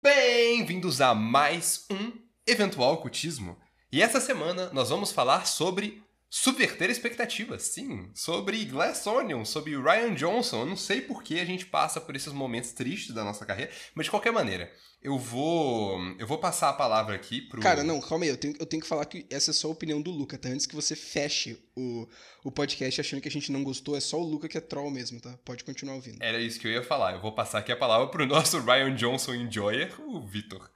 [0.00, 2.12] Bem-vindos a mais um
[2.46, 3.58] Eventual Ocultismo.
[3.90, 10.14] E essa semana nós vamos falar sobre subverter expectativas, sim, sobre Glass Onion, sobre Ryan
[10.14, 10.60] Johnson.
[10.60, 13.72] Eu não sei por que a gente passa por esses momentos tristes da nossa carreira,
[13.94, 14.70] mas de qualquer maneira,
[15.02, 18.54] eu vou eu vou passar a palavra aqui pro Cara, não, calma aí, eu tenho,
[18.58, 20.48] eu tenho que falar que essa é só a opinião do Luca, tá?
[20.50, 22.06] Antes que você feche o,
[22.44, 24.90] o podcast achando que a gente não gostou, é só o Luca que é troll
[24.90, 25.38] mesmo, tá?
[25.44, 26.18] Pode continuar ouvindo.
[26.20, 27.14] Era isso que eu ia falar.
[27.14, 30.70] Eu vou passar aqui a palavra pro nosso Ryan Johnson enjoyer, o Vitor.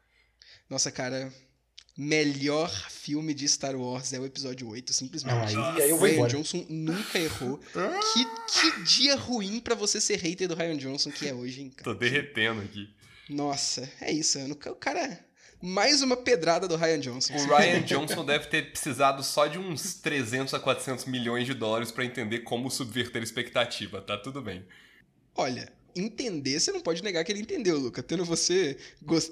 [0.71, 1.31] Nossa, cara,
[1.97, 5.57] melhor filme de Star Wars é o episódio 8, simplesmente.
[5.57, 6.27] Ah, e aí vou Ryan.
[6.27, 7.59] Johnson nunca errou.
[8.13, 11.71] que, que dia ruim pra você ser hater do Ryan Johnson que é hoje, hein,
[11.71, 11.85] cara?
[11.85, 12.89] Tô derretendo aqui.
[13.29, 14.55] Nossa, é isso, mano.
[14.55, 15.21] O cara.
[15.65, 17.35] Mais uma pedrada do Ryan Johnson.
[17.35, 21.93] O Ryan Johnson deve ter precisado só de uns 300 a 400 milhões de dólares
[21.93, 24.67] pra entender como subverter expectativa, tá tudo bem.
[25.37, 28.03] Olha, entender, você não pode negar que ele entendeu, Luca.
[28.03, 28.77] Tendo você,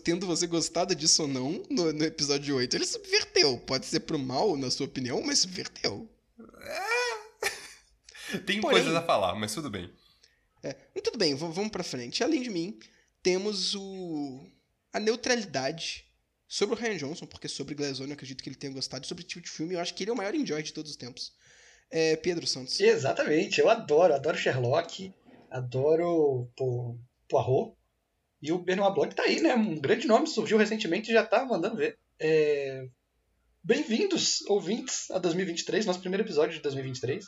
[0.04, 3.58] tendo você gostado disso ou não no, no episódio 8, ele subverteu.
[3.58, 6.08] Pode ser pro mal, na sua opinião, mas subverteu.
[8.46, 9.90] Tem Porém- coisas a falar, mas tudo bem.
[10.62, 12.22] É, tudo bem, vamos pra frente.
[12.22, 12.78] Além de mim,
[13.22, 14.46] temos o
[14.92, 16.04] a neutralidade
[16.48, 19.06] sobre o Ryan Johnson, porque sobre Glass Onion eu acredito que ele tenha gostado.
[19.06, 20.90] Sobre o tipo de filme, eu acho que ele é o maior enjoy de todos
[20.90, 21.32] os tempos.
[21.90, 22.78] É Pedro Santos.
[22.78, 25.12] Exatamente, eu adoro, adoro Sherlock,
[25.50, 26.98] adoro pô,
[27.28, 27.76] Poirot.
[28.42, 29.54] E o Benoit Blanc tá aí, né?
[29.54, 31.98] Um grande nome, surgiu recentemente e já tá mandando ver.
[32.18, 32.86] É,
[33.62, 37.26] Bem-vindos, ouvintes, a 2023, nosso primeiro episódio de 2023.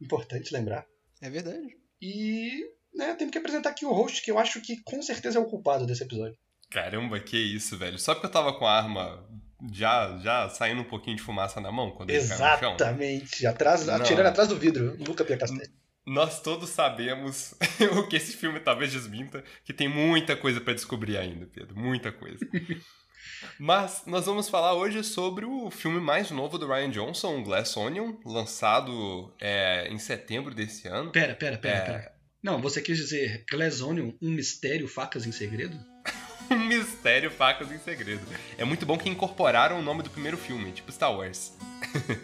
[0.00, 0.86] Importante lembrar.
[1.20, 1.76] É verdade.
[2.00, 5.42] E né, temos que apresentar aqui o host, que eu acho que com certeza é
[5.42, 6.38] o culpado desse episódio.
[6.70, 7.98] Caramba, que isso, velho.
[7.98, 9.28] Só porque eu tava com a arma
[9.72, 12.46] já, já saindo um pouquinho de fumaça na mão quando ele caiu no chão.
[12.46, 13.94] Exatamente, atrás, Não.
[13.96, 15.72] atirando atrás do vidro, Luca Pia Castelli.
[16.06, 17.54] Nós todos sabemos
[17.98, 21.76] o que esse filme talvez desminta, que tem muita coisa pra descobrir ainda, Pedro.
[21.76, 22.38] Muita coisa.
[23.58, 28.14] Mas nós vamos falar hoje sobre o filme mais novo do Ryan Johnson, Glass Onion,
[28.24, 31.10] lançado é, em setembro desse ano.
[31.10, 31.80] Pera, pera, pera, É.
[31.80, 32.12] pera.
[32.42, 35.76] Não, você quis dizer Glass Onion, um mistério, facas em segredo?
[36.48, 38.24] Um Mistério Facas em Segredo.
[38.56, 41.52] É muito bom que incorporaram o nome do primeiro filme, tipo Star Wars.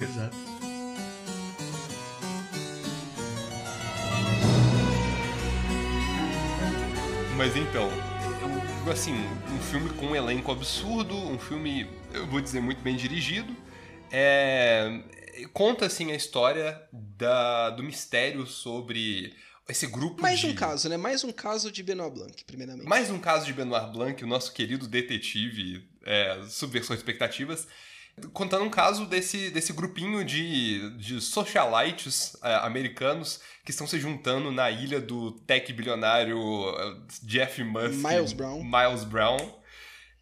[0.01, 0.37] Exato.
[7.43, 7.91] Mas então,
[8.87, 9.15] eu- assim,
[9.53, 13.53] um filme com um elenco absurdo, um filme, eu vou dizer, muito bem dirigido.
[14.13, 15.01] É,
[15.53, 19.35] conta, assim, a história da, do mistério sobre
[19.69, 20.47] esse grupo Mais de...
[20.47, 20.97] um caso, né?
[20.97, 22.87] Mais um caso de Benoit Blanc, primeiramente.
[22.87, 27.67] Mais um caso de Benoit Blanc, o nosso querido detetive é, Subversão Expectativas,
[28.33, 34.51] contando um caso desse, desse grupinho de, de socialites é, americanos que estão se juntando
[34.51, 38.07] na ilha do tech bilionário é, Jeff Musk.
[38.07, 38.63] Miles Brown.
[38.63, 39.63] Miles Brown,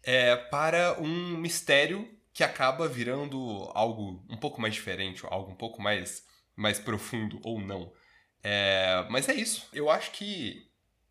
[0.03, 5.81] é, para um mistério que acaba virando algo um pouco mais diferente, algo um pouco
[5.81, 6.23] mais,
[6.55, 7.91] mais profundo ou não.
[8.43, 9.67] É, mas é isso.
[9.73, 10.65] Eu acho que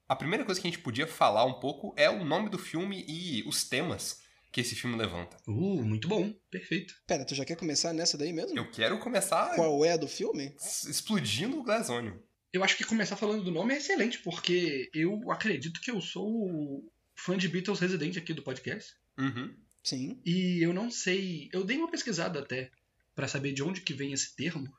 [0.09, 3.05] a primeira coisa que a gente podia falar um pouco é o nome do filme
[3.07, 5.37] e os temas que esse filme levanta.
[5.47, 6.33] Uh, muito bom.
[6.51, 6.95] Perfeito.
[7.07, 8.59] Pera, tu já quer começar nessa daí mesmo?
[8.59, 10.55] Eu quero começar Qual é a do filme?
[10.89, 12.17] explodindo o Glass Onion.
[12.53, 16.29] Eu acho que começar falando do nome é excelente, porque eu acredito que eu sou
[16.29, 18.93] o fã de Beatles residente aqui do podcast.
[19.17, 19.55] Uhum.
[19.85, 20.21] Sim.
[20.25, 21.49] E eu não sei.
[21.53, 22.71] Eu dei uma pesquisada até
[23.15, 24.73] pra saber de onde que vem esse termo,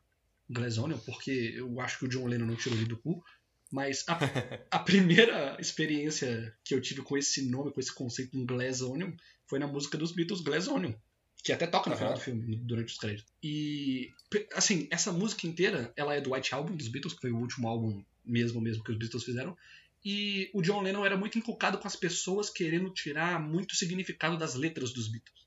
[0.49, 3.23] Glass Onion, porque eu acho que o John Lennon não tirou ele do cu.
[3.71, 4.19] Mas a,
[4.69, 9.13] a primeira experiência que eu tive com esse nome, com esse conceito de Glass Onion,
[9.51, 10.93] foi na música dos Beatles Glass Onion.
[11.43, 13.33] Que até toca no final do filme, durante os créditos.
[13.43, 14.09] E,
[14.53, 17.67] assim, essa música inteira, ela é do White Album dos Beatles, que foi o último
[17.67, 19.57] álbum mesmo mesmo que os Beatles fizeram.
[20.05, 24.55] E o John Lennon era muito inculcado com as pessoas querendo tirar muito significado das
[24.55, 25.41] letras dos Beatles.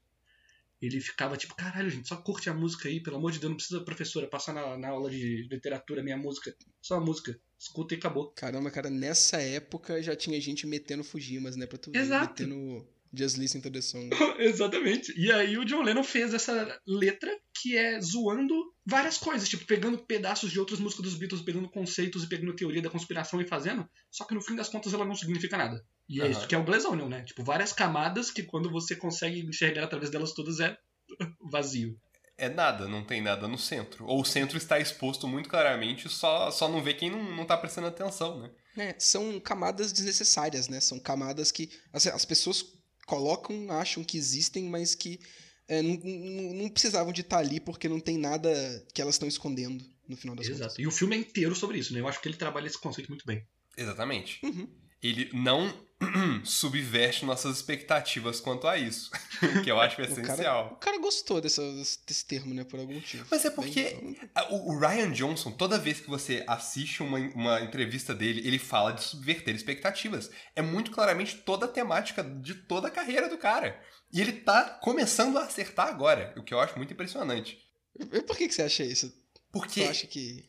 [0.83, 3.57] Ele ficava tipo, caralho, gente, só curte a música aí, pelo amor de Deus, não
[3.57, 6.55] precisa, professora, passar na, na aula de literatura minha música.
[6.83, 7.41] Só a música.
[7.59, 8.33] Escuta e acabou.
[8.33, 11.65] Caramba, cara, nessa época já tinha gente metendo Fujimas, né?
[11.67, 12.43] Pra tu ver, Exato.
[12.43, 14.11] metendo Just Listen to the Song.
[14.39, 15.13] Exatamente.
[15.19, 17.31] E aí o John Lennon fez essa letra
[17.61, 22.25] que é zoando várias coisas, tipo, pegando pedaços de outras músicas dos Beatles, pegando conceitos
[22.25, 25.15] e pegando teoria da conspiração e fazendo, só que no fim das contas ela não
[25.15, 25.85] significa nada.
[26.09, 27.23] E é isso que é o Glass Onion, né?
[27.23, 30.77] Tipo, várias camadas que quando você consegue enxergar através delas todas é
[31.51, 31.99] vazio.
[32.37, 34.05] É nada, não tem nada no centro.
[34.07, 37.57] Ou o centro está exposto muito claramente, só, só não vê quem não, não tá
[37.57, 38.51] prestando atenção, né?
[38.77, 40.81] É, são camadas desnecessárias, né?
[40.81, 42.74] São camadas que as, as pessoas
[43.07, 45.21] colocam, acham que existem, mas que
[45.69, 48.51] é, não, não- não precisavam de estar ali porque não tem nada
[48.93, 50.63] que elas estão escondendo no final das Exato.
[50.71, 50.79] contas.
[50.79, 52.01] E o filme é inteiro sobre isso, né?
[52.01, 53.43] Eu acho que ele trabalha esse conceito muito bem.
[53.77, 54.39] Exatamente.
[54.45, 54.69] Uhum.
[55.05, 55.73] Ele não
[56.45, 59.11] subverte nossas expectativas quanto a isso,
[59.63, 60.27] que eu acho essencial.
[60.27, 61.63] O cara, o cara gostou dessa,
[62.07, 63.27] desse termo, né, por algum motivo.
[63.31, 64.19] Mas é porque Bem,
[64.51, 68.93] o, o, Ryan Johnson, toda vez que você assiste uma, uma entrevista dele, ele fala
[68.93, 70.31] de subverter expectativas.
[70.57, 73.81] É muito claramente toda a temática de toda a carreira do cara.
[74.13, 77.59] E ele tá começando a acertar agora, o que eu acho muito impressionante.
[77.99, 79.13] E por que, que você acha isso?
[79.53, 79.83] Porque.
[79.83, 80.45] Você acha que.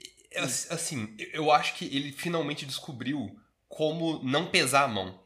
[0.70, 3.36] Assim, eu acho que ele finalmente descobriu
[3.76, 5.26] como não pesar a mão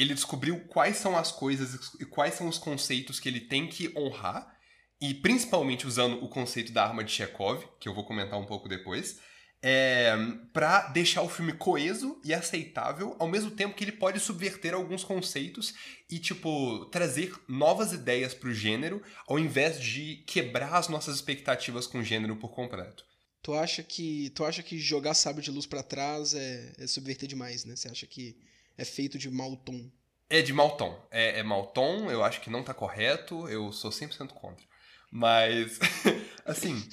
[0.00, 3.92] ele descobriu quais são as coisas e quais são os conceitos que ele tem que
[3.94, 4.56] honrar,
[4.98, 8.66] e principalmente usando o conceito da arma de Chekhov, que eu vou comentar um pouco
[8.66, 9.20] depois,
[9.62, 10.16] é,
[10.54, 15.04] para deixar o filme coeso e aceitável, ao mesmo tempo que ele pode subverter alguns
[15.04, 15.74] conceitos
[16.10, 21.98] e, tipo, trazer novas ideias pro gênero, ao invés de quebrar as nossas expectativas com
[21.98, 23.04] o gênero por completo.
[23.42, 27.28] Tu acha que, tu acha que jogar sábio de luz para trás é, é subverter
[27.28, 27.74] demais, né?
[27.74, 28.36] Você acha que
[28.76, 29.90] é feito de mau tom.
[30.28, 31.06] É de mau tom.
[31.10, 34.64] É, é mau tom, eu acho que não tá correto, eu sou 100% contra.
[35.10, 35.78] Mas,
[36.44, 36.86] assim,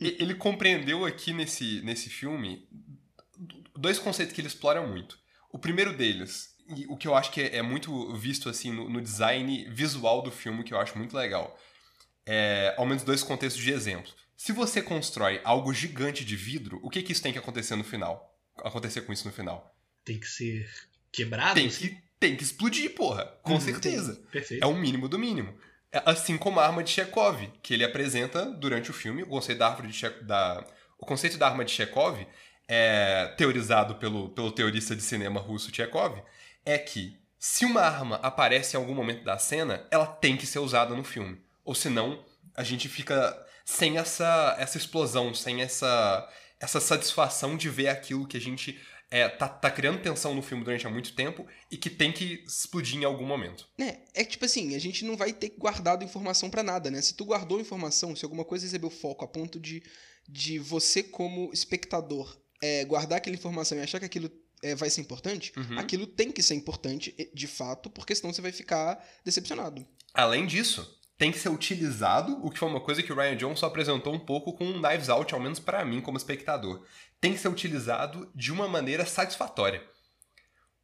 [0.00, 2.68] ele compreendeu aqui nesse, nesse filme
[3.74, 5.18] dois conceitos que ele explora muito.
[5.50, 8.88] O primeiro deles, e o que eu acho que é, é muito visto assim no,
[8.88, 11.58] no, design visual do filme, que eu acho muito legal,
[12.26, 14.12] é ao menos dois contextos de exemplo.
[14.36, 17.84] Se você constrói algo gigante de vidro, o que, que isso tem que acontecer no
[17.84, 18.38] final?
[18.58, 19.74] Acontecer com isso no final?
[20.04, 20.70] Tem que ser
[21.10, 21.54] quebrado?
[21.54, 23.24] Tem que, tem que explodir, porra.
[23.42, 24.14] Com uhum, certeza.
[24.14, 24.24] Tem.
[24.26, 24.62] Perfeito.
[24.62, 25.56] É o mínimo do mínimo.
[25.90, 29.58] É assim como a arma de Chekhov, que ele apresenta durante o filme, o conceito
[29.58, 30.10] da, árvore de che...
[30.22, 30.66] da...
[30.98, 32.26] O conceito da arma de Chekhov,
[32.68, 36.22] é, teorizado pelo, pelo teorista de cinema russo Chekhov,
[36.64, 40.58] é que se uma arma aparece em algum momento da cena, ela tem que ser
[40.58, 41.40] usada no filme.
[41.64, 42.24] Ou senão,
[42.54, 46.26] a gente fica sem essa, essa explosão, sem essa,
[46.60, 48.80] essa satisfação de ver aquilo que a gente
[49.10, 52.44] é, tá, tá criando tensão no filme durante há muito tempo e que tem que
[52.46, 53.68] explodir em algum momento.
[53.76, 57.02] É, é tipo assim, a gente não vai ter guardado informação para nada, né?
[57.02, 59.82] Se tu guardou informação, se alguma coisa recebeu foco a ponto de,
[60.28, 64.30] de você, como espectador, é, guardar aquela informação e achar que aquilo
[64.62, 65.76] é, vai ser importante, uhum.
[65.76, 69.84] aquilo tem que ser importante de fato, porque senão você vai ficar decepcionado.
[70.14, 73.66] Além disso, tem que ser utilizado, o que foi uma coisa que o Ryan Johnson
[73.66, 76.84] apresentou um pouco com Knives Out, ao menos para mim como espectador
[77.20, 79.82] tem que ser utilizado de uma maneira satisfatória.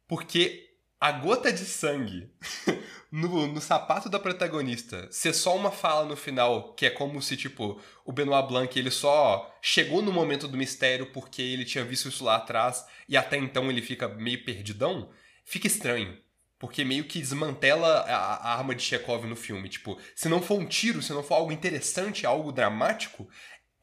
[0.07, 0.69] Porque
[0.99, 2.29] a gota de sangue
[3.11, 7.37] no, no sapato da protagonista ser só uma fala no final, que é como se,
[7.37, 12.09] tipo, o Benoit Blanc ele só chegou no momento do mistério porque ele tinha visto
[12.09, 15.09] isso lá atrás e até então ele fica meio perdidão,
[15.45, 16.17] fica estranho.
[16.63, 19.67] Porque meio que desmantela a, a arma de Chekhov no filme.
[19.67, 23.27] Tipo, se não for um tiro, se não for algo interessante, algo dramático,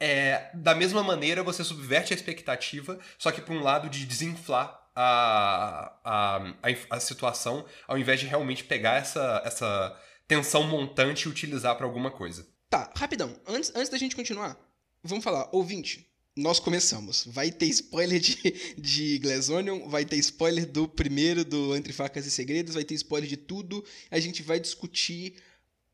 [0.00, 4.80] é, da mesma maneira você subverte a expectativa, só que para um lado de desinflar
[4.96, 9.94] a, a, a, a, situação, ao invés de realmente pegar essa, essa
[10.26, 12.48] tensão montante e utilizar para alguma coisa.
[12.70, 13.38] Tá, rapidão.
[13.46, 14.56] Antes, antes da gente continuar,
[15.04, 16.09] vamos falar, ouvinte.
[16.40, 17.24] Nós começamos.
[17.26, 22.26] Vai ter spoiler de, de Glass Onion, vai ter spoiler do primeiro, do Entre Facas
[22.26, 23.84] e Segredos, vai ter spoiler de tudo.
[24.10, 25.34] A gente vai discutir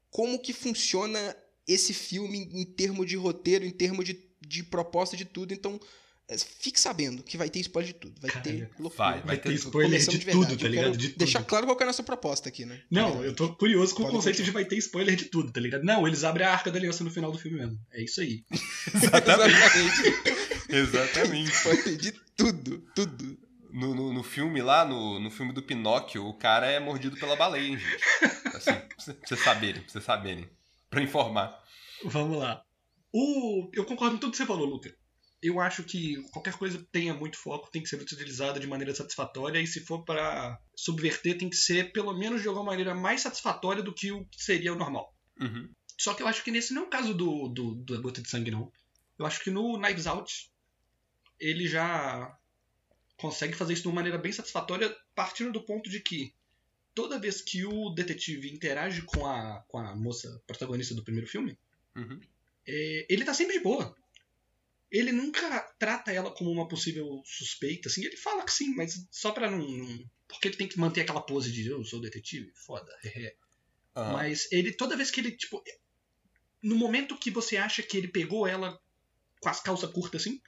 [0.08, 5.24] como que funciona esse filme em termos de roteiro, em termos de, de proposta de
[5.24, 5.52] tudo.
[5.52, 5.80] Então,
[6.28, 8.20] é, fique sabendo que vai ter spoiler de tudo.
[8.20, 9.10] Vai ter loucura.
[9.10, 10.96] Vai, vai ter spoiler de, de, tudo, tá ligado?
[10.96, 11.48] De deixar tudo.
[11.48, 12.80] claro qual é a nossa proposta aqui, né?
[12.90, 15.60] Não, eu tô curioso com Pode o conceito de vai ter spoiler de tudo, tá
[15.60, 15.84] ligado?
[15.84, 17.78] Não, eles abrem a arca da aliança no final do filme mesmo.
[17.92, 18.44] É isso aí.
[18.92, 19.56] Exatamente.
[20.68, 21.50] Exatamente.
[21.50, 23.38] Spoiler de tudo, tudo.
[23.72, 27.36] No, no, no, filme lá, no, no filme do Pinóquio, o cara é mordido pela
[27.36, 28.04] baleia, hein, gente?
[28.54, 30.48] Assim, pra vocês saberem, pra vocês saberem
[30.88, 31.62] para informar.
[32.04, 32.62] Vamos lá.
[33.12, 33.70] O...
[33.74, 34.94] Eu concordo com tudo que você falou, Luca.
[35.42, 39.60] Eu acho que qualquer coisa tenha muito foco tem que ser utilizada de maneira satisfatória
[39.60, 43.82] e se for para subverter tem que ser pelo menos de alguma maneira mais satisfatória
[43.82, 45.14] do que o que seria o normal.
[45.38, 45.70] Uhum.
[45.98, 48.28] Só que eu acho que nesse não é o caso do, do, da gota de
[48.28, 48.70] sangue, não.
[49.18, 50.50] Eu acho que no Knives Out
[51.38, 52.36] ele já
[53.16, 56.34] consegue fazer isso de uma maneira bem satisfatória, partindo do ponto de que
[56.94, 61.58] toda vez que o detetive interage com a, com a moça protagonista do primeiro filme,
[61.94, 62.20] uhum.
[62.66, 63.94] é, ele tá sempre de boa.
[64.90, 68.04] Ele nunca trata ela como uma possível suspeita, assim.
[68.04, 69.58] Ele fala que sim, mas só pra não.
[69.58, 72.92] não porque ele tem que manter aquela pose de eu sou detetive, foda.
[73.96, 74.12] Uhum.
[74.12, 75.64] Mas ele, toda vez que ele, tipo.
[76.62, 78.78] No momento que você acha que ele pegou ela
[79.40, 80.38] com as calças curtas assim,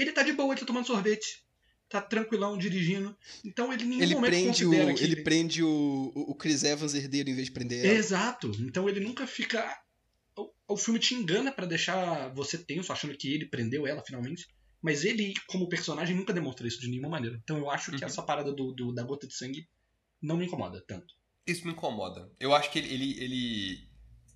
[0.00, 1.44] ele tá de boa, ele tá tomando sorvete
[1.88, 3.16] tá tranquilão dirigindo.
[3.44, 6.94] Então ele em nenhum ele momento prende o, Ele, ele prende o, o Chris Evans
[6.94, 7.94] herdeiro em vez de prender ela.
[7.94, 8.52] Exato.
[8.60, 9.76] Então ele nunca fica...
[10.36, 14.46] O, o filme te engana para deixar você tenso, achando que ele prendeu ela finalmente.
[14.80, 17.36] Mas ele, como personagem, nunca demonstra isso de nenhuma maneira.
[17.42, 18.06] Então eu acho que Uhum.
[18.06, 19.68] essa parada do, do- da gota de sangue
[20.22, 21.12] não me incomoda tanto.
[21.44, 22.30] Isso me incomoda.
[22.38, 23.88] Eu acho que ele, ele, ele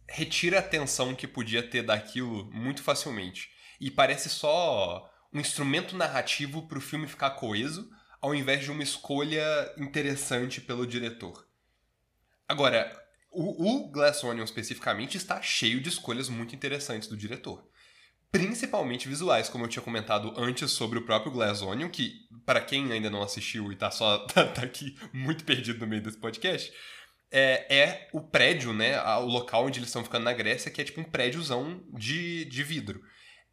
[0.08, 3.48] retira a atenção que podia ter daquilo muito facilmente.
[3.80, 9.44] E parece só um instrumento narrativo pro filme ficar coeso, ao invés de uma escolha
[9.76, 11.46] interessante pelo diretor.
[12.48, 12.90] Agora,
[13.30, 17.68] o, o Glass Onion especificamente está cheio de escolhas muito interessantes do diretor.
[18.30, 22.12] Principalmente visuais, como eu tinha comentado antes sobre o próprio Glass Onion, que,
[22.46, 26.02] para quem ainda não assistiu e tá só tá, tá aqui muito perdido no meio
[26.02, 26.72] desse podcast,
[27.30, 29.00] é, é o prédio, né?
[29.18, 32.62] O local onde eles estão ficando na Grécia, que é tipo um prédiozão de, de
[32.62, 33.02] vidro.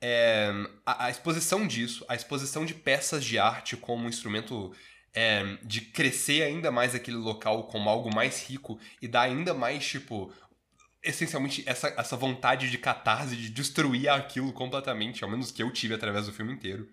[0.01, 0.51] É,
[0.85, 4.73] a, a exposição disso, a exposição de peças de arte como um instrumento
[5.13, 9.85] é, de crescer ainda mais aquele local como algo mais rico e dar ainda mais,
[9.85, 10.33] tipo,
[11.03, 15.93] essencialmente essa, essa vontade de catarse, de destruir aquilo completamente, ao menos que eu tive
[15.93, 16.89] através do filme inteiro.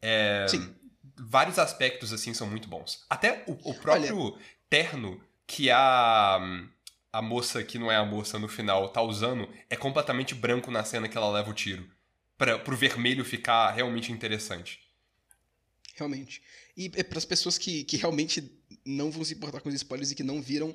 [0.00, 0.74] É, Sim.
[1.18, 3.04] Vários aspectos, assim, são muito bons.
[3.08, 4.36] Até o, o próprio
[4.68, 6.38] terno que a,
[7.12, 10.84] a moça, que não é a moça no final, tá usando, é completamente branco na
[10.84, 11.88] cena que ela leva o tiro.
[12.38, 14.80] Pra, pro vermelho ficar realmente interessante.
[15.94, 16.42] Realmente.
[16.76, 18.52] E é para as pessoas que, que realmente
[18.84, 20.74] não vão se importar com os spoilers e que não viram.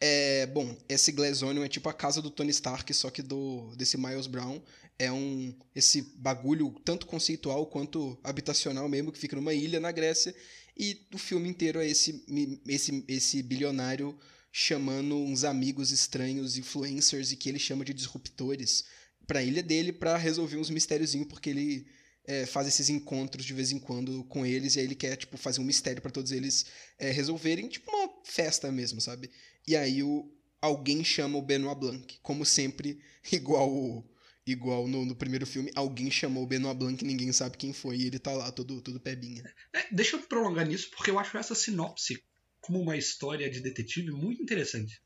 [0.00, 3.74] É, bom, esse Glass Onion é tipo a casa do Tony Stark, só que do
[3.76, 4.62] desse Miles Brown.
[4.96, 10.34] É um esse bagulho tanto conceitual quanto habitacional mesmo, que fica numa ilha na Grécia.
[10.76, 12.24] E o filme inteiro é esse,
[12.68, 14.16] esse, esse bilionário
[14.52, 18.84] chamando uns amigos estranhos, influencers, e que ele chama de disruptores,
[19.26, 21.86] pra ilha dele pra resolver uns mistériozinhos, porque ele
[22.26, 25.36] é, faz esses encontros de vez em quando com eles, e aí ele quer, tipo,
[25.36, 26.66] fazer um mistério pra todos eles
[26.98, 29.30] é, resolverem, tipo uma festa mesmo, sabe?
[29.66, 33.00] E aí o, alguém chama o Benoit Blanc, como sempre,
[33.32, 34.04] igual o-
[34.46, 37.96] igual no, no primeiro filme, alguém chamou o Benoit Blanc e ninguém sabe quem foi,
[37.96, 39.42] e ele tá lá todo, todo pebinha.
[39.74, 42.22] É, deixa eu prolongar nisso, porque eu acho essa sinopse
[42.60, 45.02] como uma história de detetive muito interessante.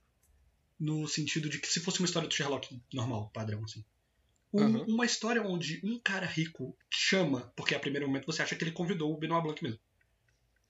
[0.78, 3.84] No sentido de que se fosse uma história do Sherlock normal, padrão, assim.
[4.52, 4.84] Um- Aham.
[4.88, 8.72] Uma história onde um cara rico chama, porque a primeiro momento você acha que ele
[8.72, 9.78] convidou o Benoit Blanc mesmo.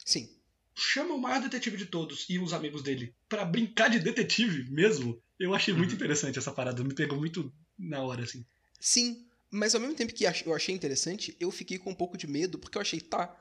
[0.05, 0.29] Sim.
[0.77, 5.21] Chama o maior detetive de todos e os amigos dele pra brincar de detetive mesmo.
[5.39, 5.97] Eu achei muito Uhum.
[5.97, 8.45] interessante essa parada, me pegou muito na hora, assim.
[8.81, 12.27] Sim, mas ao mesmo tempo que eu achei interessante, eu fiquei com um pouco de
[12.27, 13.37] medo, porque eu achei, tá,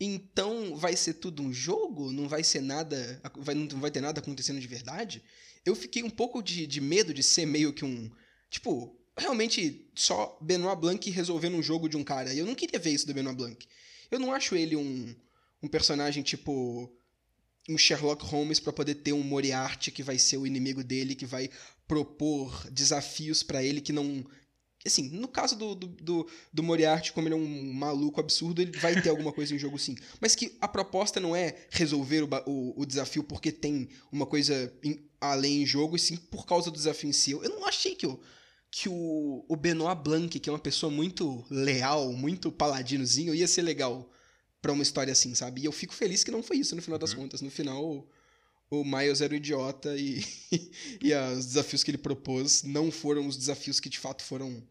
[0.00, 2.10] então vai ser tudo um jogo?
[2.12, 3.20] Não vai ser nada.
[3.36, 5.22] Vai, não vai ter nada acontecendo de verdade?
[5.64, 8.10] Eu fiquei um pouco de, de medo de ser meio que um.
[8.48, 12.32] Tipo, realmente só Benoit Blanc resolvendo um jogo de um cara.
[12.32, 13.66] E eu não queria ver isso do Benoit Blanc.
[14.10, 15.14] Eu não acho ele um,
[15.62, 16.90] um personagem tipo.
[17.68, 21.26] Um Sherlock Holmes pra poder ter um Moriarty que vai ser o inimigo dele, que
[21.26, 21.48] vai
[21.86, 24.24] propor desafios pra ele que não.
[24.84, 28.72] Assim, no caso do, do, do, do Moriarty, como ele é um maluco absurdo, ele
[28.78, 29.94] vai ter alguma coisa em jogo sim.
[30.18, 34.72] Mas que a proposta não é resolver o, o, o desafio porque tem uma coisa
[34.82, 37.32] em- além em jogo, e sim por causa do desafio em si.
[37.32, 38.18] Eu não achei que o,
[38.70, 43.62] que o, o Benoit Blanc, que é uma pessoa muito leal, muito paladinozinho, ia ser
[43.62, 44.08] legal
[44.62, 45.62] pra uma história assim, sabe?
[45.62, 47.20] E eu fico feliz que não foi isso no final das Uhum.
[47.20, 47.40] contas.
[47.40, 48.08] No final, o,
[48.70, 50.24] o Miles era o idiota e,
[51.02, 54.62] e os desafios que ele propôs não foram os desafios que de fato foram,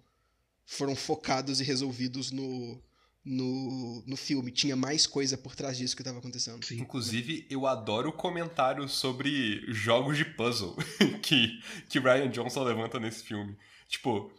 [0.66, 2.82] foram focados e resolvidos no,
[3.26, 4.52] no, no filme.
[4.52, 6.64] Tinha mais coisa por trás disso que estava acontecendo.
[6.66, 6.80] Sim.
[6.80, 10.78] Inclusive, eu adoro o comentário sobre jogos de puzzle
[11.22, 13.58] que, que Ryan Johnson levanta nesse filme.
[13.90, 14.32] Tipo,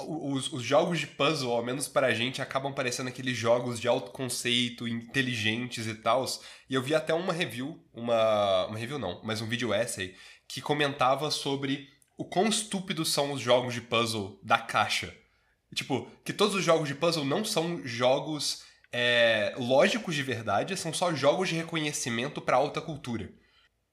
[0.00, 4.10] os, os jogos de puzzle, ao menos pra gente, acabam parecendo aqueles jogos de alto
[4.10, 6.26] conceito, inteligentes e tal.
[6.68, 10.16] E eu vi até uma review, uma, uma review não, mas um vídeo essay,
[10.48, 15.14] que comentava sobre o quão estúpidos são os jogos de puzzle da caixa.
[15.74, 20.92] Tipo, que todos os jogos de puzzle não são jogos é, lógicos de verdade, são
[20.92, 23.32] só jogos de reconhecimento pra alta cultura.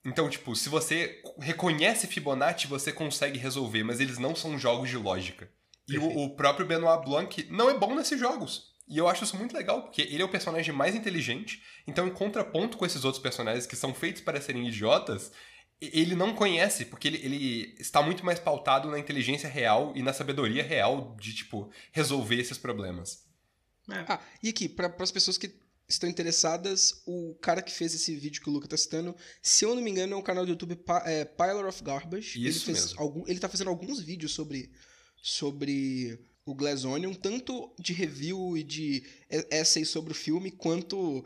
[0.06, 4.98] Então, tipo, se você reconhece Fibonacci, você consegue resolver, mas eles não são jogos de
[4.98, 5.52] lógica.
[5.88, 8.70] E o, o próprio Benoit Blanc não é bom nesses jogos.
[8.88, 12.12] E eu acho isso muito legal, porque ele é o personagem mais inteligente, então em
[12.12, 15.32] contraponto com esses outros personagens que são feitos para serem idiotas,
[15.80, 20.12] ele não conhece, porque ele, ele está muito mais pautado na inteligência real e na
[20.12, 23.26] sabedoria real de, tipo, resolver esses problemas.
[23.88, 25.56] Ah, e aqui, para as pessoas que
[25.90, 29.74] estão interessadas, o cara que fez esse vídeo que o Luca tá citando, se eu
[29.74, 32.40] não me engano, é um canal do YouTube é, Piler of Garbage.
[32.40, 33.02] ele Isso fez mesmo.
[33.02, 34.72] Algum, ele tá fazendo alguns vídeos sobre,
[35.22, 39.04] sobre o Glass Onion, tanto de review e de
[39.52, 41.26] essays sobre o filme, quanto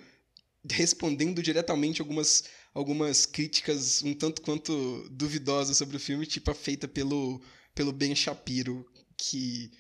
[0.72, 6.88] respondendo diretamente algumas, algumas críticas um tanto quanto duvidosas sobre o filme, tipo a feita
[6.88, 7.42] pelo,
[7.76, 8.86] pelo Ben Shapiro,
[9.18, 9.72] que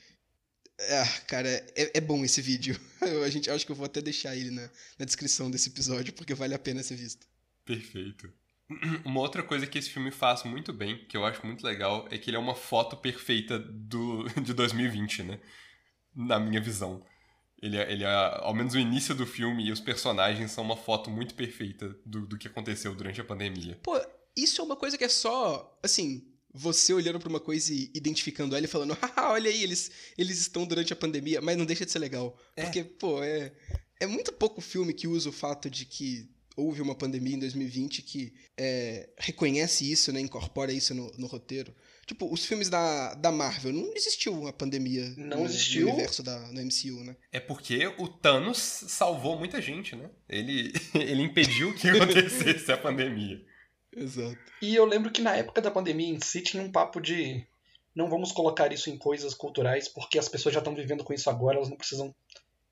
[0.89, 2.79] Ah, cara, é, é bom esse vídeo.
[3.01, 6.13] Eu, a gente, acho que eu vou até deixar ele na, na descrição desse episódio,
[6.13, 7.27] porque vale a pena ser visto.
[7.65, 8.31] Perfeito.
[9.03, 12.17] Uma outra coisa que esse filme faz muito bem, que eu acho muito legal, é
[12.17, 15.39] que ele é uma foto perfeita do, de 2020, né?
[16.15, 17.05] Na minha visão.
[17.61, 18.07] Ele é, ele é,
[18.41, 22.25] ao menos o início do filme e os personagens são uma foto muito perfeita do,
[22.25, 23.79] do que aconteceu durante a pandemia.
[23.81, 23.99] Pô,
[24.35, 28.55] isso é uma coisa que é só, assim, você olhando pra uma coisa e identificando
[28.55, 31.85] ela e falando, ah, olha aí, eles, eles estão durante a pandemia, mas não deixa
[31.85, 32.37] de ser legal.
[32.55, 32.63] É.
[32.63, 33.51] Porque, pô, é,
[33.99, 38.03] é muito pouco filme que usa o fato de que houve uma pandemia em 2020
[38.03, 41.73] que é, reconhece isso, né, incorpora isso no, no roteiro.
[42.05, 45.87] Tipo, os filmes da, da Marvel, não existiu uma pandemia Não no, existiu.
[45.87, 47.15] no universo da no MCU, né?
[47.31, 50.09] É porque o Thanos salvou muita gente, né?
[50.27, 53.41] Ele, ele impediu que acontecesse a pandemia.
[53.95, 54.37] Exato.
[54.61, 57.45] E eu lembro que na época da pandemia em si tinha um papo de
[57.95, 61.29] não vamos colocar isso em coisas culturais porque as pessoas já estão vivendo com isso
[61.29, 62.13] agora, elas não precisam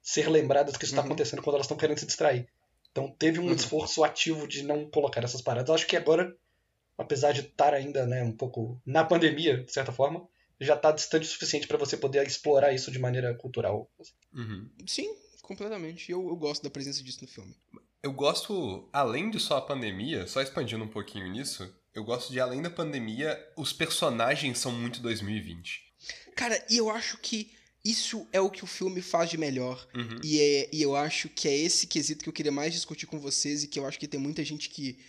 [0.02, 1.08] ser lembradas que isso está Uhum.
[1.08, 2.48] acontecendo quando elas estão querendo se distrair.
[2.92, 3.54] Então teve um Uhum.
[3.54, 5.70] esforço ativo de não colocar essas paradas.
[5.70, 6.36] Eu acho que agora,
[6.98, 10.28] apesar de estar ainda né, um pouco na pandemia, de certa forma,
[10.60, 13.90] já está distante o suficiente para você poder explorar isso de maneira cultural.
[14.34, 14.70] Uhum.
[14.88, 16.10] Sim, completamente.
[16.10, 17.56] E eu, eu gosto da presença disso no filme.
[18.04, 22.40] Eu gosto, além de só a pandemia, só expandindo um pouquinho nisso, eu gosto de,
[22.40, 25.82] além da pandemia, os personagens são muito 2020.
[26.36, 27.52] Cara, e eu acho que
[27.86, 29.88] isso é o que o filme faz de melhor.
[29.94, 30.20] Uhum.
[30.24, 33.20] E, é, e eu acho que é esse quesito que eu queria mais discutir com
[33.20, 35.00] vocês e que eu acho que tem muita gente que.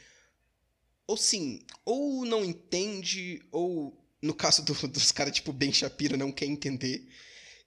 [1.06, 6.30] Ou sim, ou não entende, ou no caso do- dos caras tipo Ben Shapiro não
[6.32, 7.08] quer entender.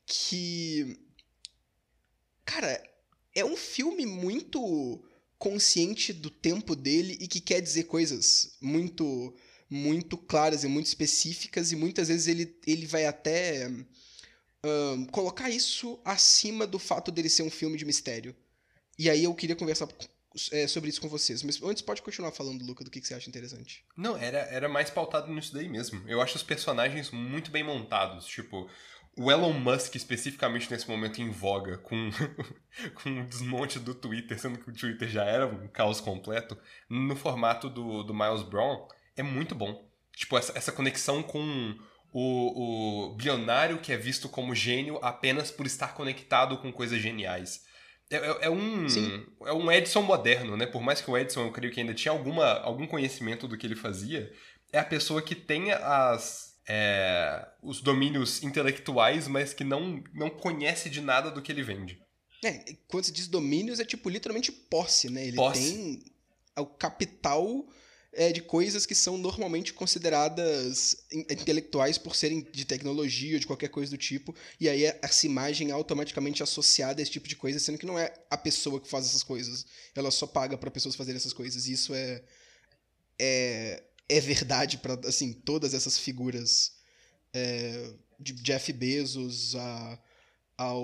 [0.06, 1.00] Que.
[2.44, 2.82] Cara,
[3.34, 5.04] é um filme muito
[5.38, 9.36] consciente do tempo dele e que quer dizer coisas muito
[9.70, 13.66] muito claras e muito específicas e muitas vezes ele, ele vai até
[14.64, 18.36] ahn, colocar isso acima do fato dele ser um filme de mistério.
[18.98, 19.88] E aí eu queria conversar
[20.52, 21.44] é, sobre isso com vocês.
[21.44, 23.84] Mas antes pode continuar falando, Luca, do que, que você acha interessante.
[23.96, 26.02] Não, era, era mais pautado nisso daí mesmo.
[26.08, 28.26] Eu acho os personagens muito bem montados.
[28.26, 28.70] Tipo,
[29.18, 32.10] o Elon Musk, especificamente nesse momento em voga, com,
[32.96, 36.58] com um desmonte do Twitter, sendo que o Twitter já era um caos completo,
[36.90, 39.88] no formato do, do Miles Brown, é muito bom.
[40.16, 41.76] Tipo, essa, essa conexão com
[42.12, 47.66] o, o bilionário que é visto como gênio apenas por estar conectado com coisas geniais.
[48.10, 49.26] É, é- é um, Sim.
[49.46, 50.66] é um Edson moderno, né?
[50.66, 53.66] Por mais que o Edson, eu creio que ainda tinha alguma, algum conhecimento do que
[53.66, 54.32] ele fazia,
[54.72, 60.90] é a pessoa que tem as, é, os domínios intelectuais, mas que não, não conhece
[60.90, 62.00] de nada do que ele vende.
[62.44, 65.26] É, quando se diz domínios, é tipo literalmente posse, né?
[65.28, 65.60] Ele Posse.
[65.74, 66.04] tem
[66.58, 67.66] o capital
[68.14, 73.48] é, de coisas que são normalmente consideradas in- intelectuais por serem de tecnologia ou de
[73.48, 74.34] qualquer coisa do tipo.
[74.60, 77.98] E aí essa imagem é automaticamente associada a esse tipo de coisa, sendo que não
[78.00, 79.66] é a pessoa que faz essas coisas.
[79.96, 81.68] Ela só paga para pessoas fazerem essas coisas.
[81.68, 82.24] E isso é.
[83.20, 86.74] É, é verdade para assim, todas essas figuras.
[87.34, 90.00] é, de Jeff Bezos a,
[90.58, 90.84] ao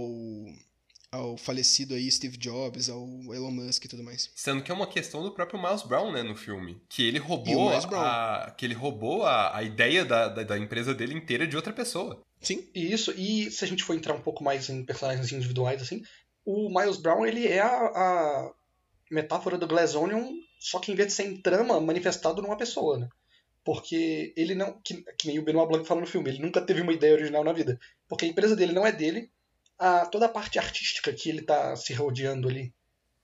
[1.11, 4.31] ao falecido aí Steve Jobs, ao Elon Musk e tudo mais.
[4.33, 6.81] Sendo que é uma questão do próprio Miles Brown, né, no filme.
[6.87, 11.13] Que ele roubou, a, que ele roubou a, a ideia da, da, da empresa dele
[11.13, 12.21] inteira de outra pessoa.
[12.39, 15.81] Sim, E isso, e se a gente for entrar um pouco mais em personagens individuais,
[15.81, 16.01] assim,
[16.45, 18.51] o Miles Brown, ele é a, a
[19.11, 20.31] metáfora do Glass Onion,
[20.61, 23.09] só que em vez de ser em trama, manifestado numa pessoa, né?
[23.63, 26.81] Porque ele não, que, que nem o Benoit Blanc fala no filme, ele nunca teve
[26.81, 27.79] uma ideia original na vida.
[28.07, 29.31] Porque a empresa dele não é dele,
[29.79, 32.71] a, toda a parte artística que ele tá se rodeando ali.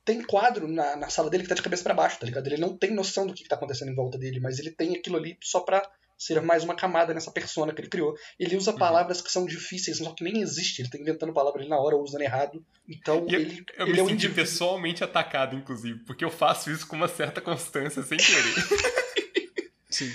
[0.03, 2.47] Tem quadro na, na sala dele que tá de cabeça para baixo, tá ligado?
[2.47, 4.95] Ele não tem noção do que, que tá acontecendo em volta dele, mas ele tem
[4.95, 8.13] aquilo ali só pra ser mais uma camada nessa persona que ele criou.
[8.39, 8.77] Ele usa Uhum.
[8.77, 10.81] palavras que são difíceis, só que nem existe.
[10.81, 12.65] Ele tá inventando palavra ali na hora, ou usando errado.
[12.89, 14.35] Então E eu, ele, eu ele me é um senti indivíduo.
[14.35, 18.53] pessoalmente atacado, inclusive, porque eu faço isso com uma certa constância, sem querer.
[19.89, 20.11] sim.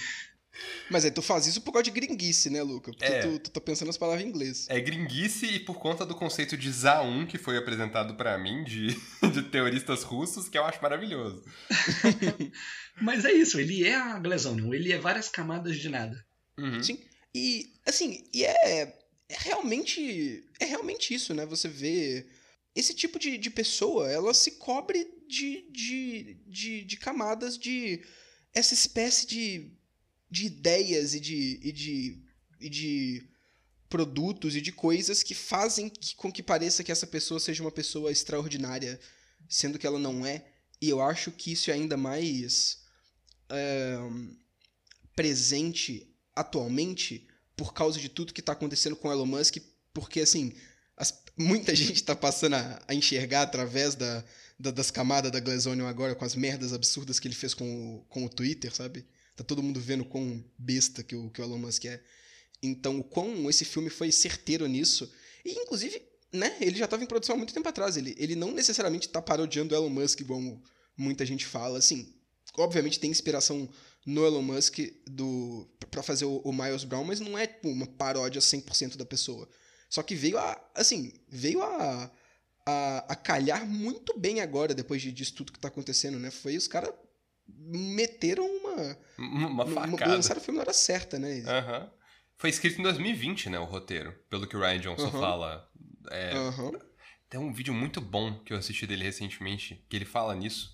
[0.91, 2.93] Mas aí tu faz isso por causa de gringuice, né, Luca?
[2.93, 3.21] Porque É.
[3.23, 4.67] tu, tu tá pensando as palavras em inglês.
[4.69, 8.89] É gringuice e por conta do conceito de ZA1 que foi apresentado pra mim, de,
[9.33, 11.43] de teoristas russos, que eu acho maravilhoso.
[13.01, 16.25] Mas é isso, ele é a Glass Onion, ele é várias camadas de nada.
[16.59, 16.83] Uhum.
[16.83, 16.99] Sim.
[17.35, 20.45] E, assim, e é, é realmente.
[20.61, 21.47] É realmente isso, né?
[21.47, 22.27] Você vê.
[22.75, 28.03] Esse tipo de, de pessoa, ela se cobre de, de, de, de camadas de.
[28.55, 29.73] Essa espécie de,
[30.33, 31.97] de ideias e de, e de.
[32.61, 33.29] e de
[33.89, 37.71] produtos e de coisas que fazem que- com que pareça que essa pessoa seja uma
[37.71, 38.99] pessoa extraordinária,
[39.47, 40.37] sendo que ela não é.
[40.81, 42.79] E eu acho que isso é ainda mais
[43.51, 43.99] é,
[45.15, 49.59] presente atualmente por causa de tudo que tá acontecendo com Elon Musk,
[49.93, 50.55] porque assim,
[50.97, 54.25] as muita gente tá passando a, a enxergar através da,
[54.59, 58.05] da- das camadas da Glazonion agora, com as merdas absurdas que ele fez com o,
[58.09, 59.05] com o Twitter, sabe?
[59.37, 62.03] Tá todo mundo vendo quão besta que o, que o Elon Musk é.
[62.63, 65.11] Então, o quão esse filme foi certeiro nisso.
[65.45, 66.01] E, inclusive,
[66.33, 67.97] né, ele já tava em produção há muito tempo atrás.
[67.97, 70.63] Ele, ele não necessariamente tá parodiando o Elon Musk, como
[70.97, 71.79] muita gente fala.
[71.79, 72.15] Assim,
[72.57, 73.69] obviamente tem inspiração
[74.07, 77.87] no Elon Musk do para fazer o, o Miles Brown, mas não é tipo, uma
[77.87, 79.49] paródia 100% da pessoa.
[79.91, 82.11] Só que veio a, assim, veio a,
[82.65, 86.31] a, a calhar muito bem agora, depois de- disso tudo que tá acontecendo, né?
[86.31, 86.93] Foi os caras
[87.47, 88.62] meteram
[89.19, 89.47] uma...
[89.49, 90.13] Uma uma- facada.
[90.15, 91.43] lançaram o filme na hora certa, né?
[91.47, 91.91] Aham.
[92.37, 95.69] Foi escrito em 2020, né, o roteiro, pelo que o Ryan Johnson fala.
[96.11, 96.73] É, Aham.
[97.31, 100.71] Tem um vídeo muito bom que eu assisti dele recentemente, que ele fala nisso,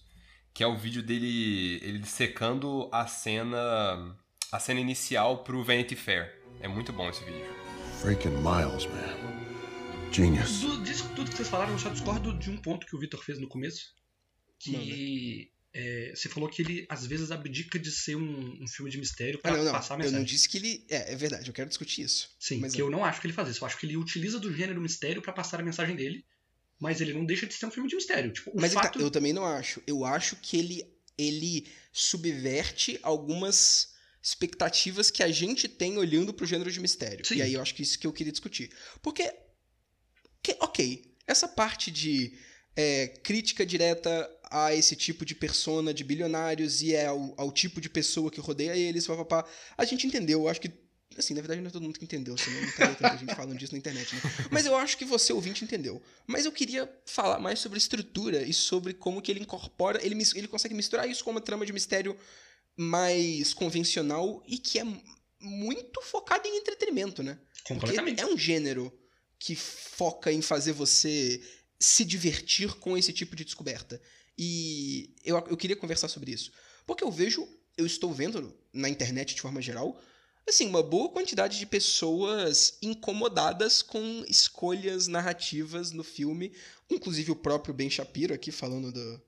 [0.54, 4.16] que é o vídeo dele ele secando a cena
[4.50, 6.34] a cena inicial pro Vanity Fair.
[6.60, 7.46] É muito bom esse vídeo.
[8.00, 10.10] Freaking Miles, man.
[10.10, 10.60] Genius.
[10.60, 13.22] Do, disso tudo que vocês falaram, eu só discordo de um ponto que o Victor
[13.22, 13.94] fez no começo.
[14.58, 18.98] Que é, você falou que ele às vezes abdica de ser um, um filme de
[18.98, 19.72] mistério Ah, não, não.
[19.72, 20.18] passar a Eu mensagem.
[20.18, 20.86] não disse que ele...
[20.88, 22.30] É, é verdade, eu quero discutir isso.
[22.40, 23.62] Sim, mas que eu não acho que ele faz isso.
[23.62, 26.24] Eu acho que ele utiliza do gênero mistério pra passar a mensagem dele,
[26.80, 28.32] mas ele não deixa de ser um filme de mistério.
[28.32, 29.00] Tipo, Mas tá- fato...
[29.00, 29.82] eu também não acho.
[29.86, 30.82] Eu acho que ele,
[31.16, 33.88] ele subverte algumas
[34.22, 37.24] expectativas que a gente tem olhando pro gênero de mistério.
[37.26, 37.36] Sim.
[37.36, 38.70] E aí eu acho que isso que eu queria discutir.
[39.02, 39.32] Porque,
[40.42, 42.32] que- ok, essa parte de
[42.76, 47.80] é, crítica direta a esse tipo de persona de bilionários e é ao, ao tipo
[47.80, 49.44] de pessoa que rodeia eles, papapá,
[49.76, 50.42] a gente entendeu.
[50.42, 50.72] Eu acho que
[51.16, 53.58] Assim, na verdade não é todo mundo que entendeu, senão não teria tanta gente falando
[53.58, 54.20] disso na internet, né?
[54.52, 56.00] Mas eu acho que você, ouvinte, entendeu.
[56.26, 60.46] Mas eu queria falar mais sobre estrutura e sobre como que ele incorpora, ele, ele
[60.46, 62.16] consegue misturar isso com uma trama de mistério
[62.76, 64.84] mais convencional e que é
[65.40, 67.38] muito focada em entretenimento, né?
[67.66, 68.22] Porque Completamente.
[68.22, 68.96] é um gênero
[69.38, 71.42] que foca em fazer você
[71.80, 74.00] se divertir com esse tipo de descoberta.
[74.38, 76.52] E eu, eu queria conversar sobre isso.
[76.86, 77.46] Porque eu vejo,
[77.76, 80.00] eu estou vendo na internet de forma geral,
[80.46, 86.52] assim, uma boa quantidade de pessoas incomodadas com escolhas narrativas no filme.
[86.88, 89.22] Inclusive o próprio Ben Shapiro aqui falando do,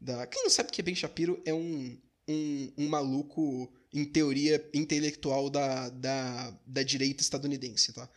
[0.00, 0.26] da.
[0.26, 5.48] Quem não sabe que é Ben Shapiro é um, um, um maluco, em teoria, intelectual
[5.48, 8.08] da, da, da direita estadunidense, tá?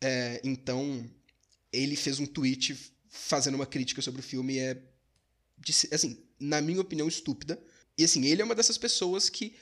[0.00, 1.08] É, então,
[1.72, 2.76] ele fez um tweet
[3.08, 4.82] fazendo uma crítica sobre o filme e é,
[5.64, 7.62] de assim, na minha opinião, estúpida.
[7.96, 9.54] E assim, ele é uma dessas pessoas que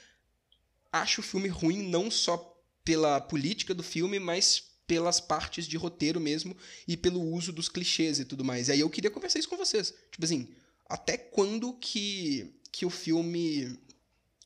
[0.92, 2.36] acha o filme ruim não só
[2.84, 6.56] pela política do filme, mas pelas partes de roteiro mesmo
[6.88, 8.68] e pelo uso dos clichês e tudo mais.
[8.68, 9.94] E aí eu queria conversar isso com vocês.
[10.10, 10.48] Tipo assim,
[10.88, 13.78] até quando que, que o filme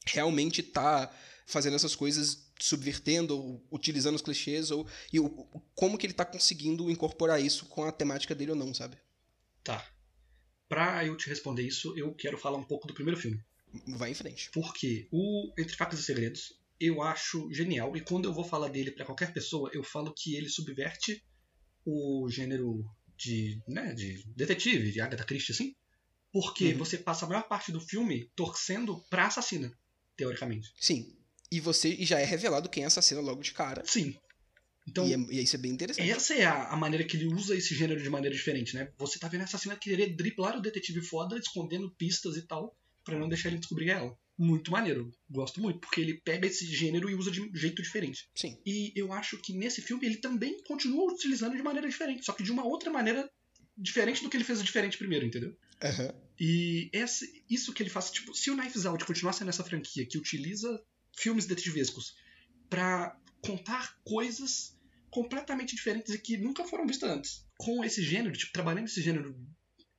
[0.06, 1.10] realmente tá
[1.46, 5.28] fazendo essas coisas, subvertendo, ou utilizando os clichês, ou e o-
[5.74, 8.98] como que ele tá conseguindo incorporar isso com a temática dele ou não, sabe?
[9.62, 9.86] Tá.
[10.68, 13.40] Pra eu te responder isso, eu quero falar um pouco do primeiro filme.
[13.88, 14.50] Vai em frente.
[14.53, 17.96] Porque o Entre Facas e Segredos eu acho genial.
[17.96, 21.22] E quando eu vou falar dele pra qualquer pessoa, eu falo que ele subverte
[21.85, 22.85] o gênero
[23.16, 25.74] de, né, de detetive, de Agatha Christie, assim.
[26.33, 26.79] Porque Uhum.
[26.79, 29.72] você passa a maior parte do filme torcendo pra assassina,
[30.16, 30.72] teoricamente.
[30.81, 31.16] Sim.
[31.50, 33.85] E você e já é revelado quem assassina logo de cara.
[33.87, 34.16] Sim.
[34.87, 36.11] Então, e, é, e isso é bem interessante.
[36.11, 38.92] essa é a, a maneira que ele usa esse gênero de maneira diferente, né?
[38.99, 43.18] Você tá vendo a assassina querer driblar o detetive foda, escondendo pistas e tal, pra
[43.18, 44.16] não deixar ele descobrir ela.
[44.37, 45.12] Muito maneiro.
[45.31, 48.29] Gosto muito, porque ele pega esse gênero e usa de um jeito diferente.
[48.35, 48.59] Sim.
[48.66, 52.42] E eu acho que nesse filme ele também continua utilizando de maneira diferente, só que
[52.42, 53.31] de uma outra maneira
[53.77, 55.57] diferente do que ele fez diferente primeiro, entendeu?
[55.83, 56.14] Aham.
[56.38, 60.18] E esse, isso que ele faz, tipo, se o Knives Out continuasse nessa franquia que
[60.18, 60.83] utiliza
[61.16, 62.16] filmes detetivescos
[62.68, 64.73] pra contar coisas
[65.14, 69.33] completamente diferentes e que nunca foram vistas antes, com esse gênero, tipo, trabalhando esse gênero,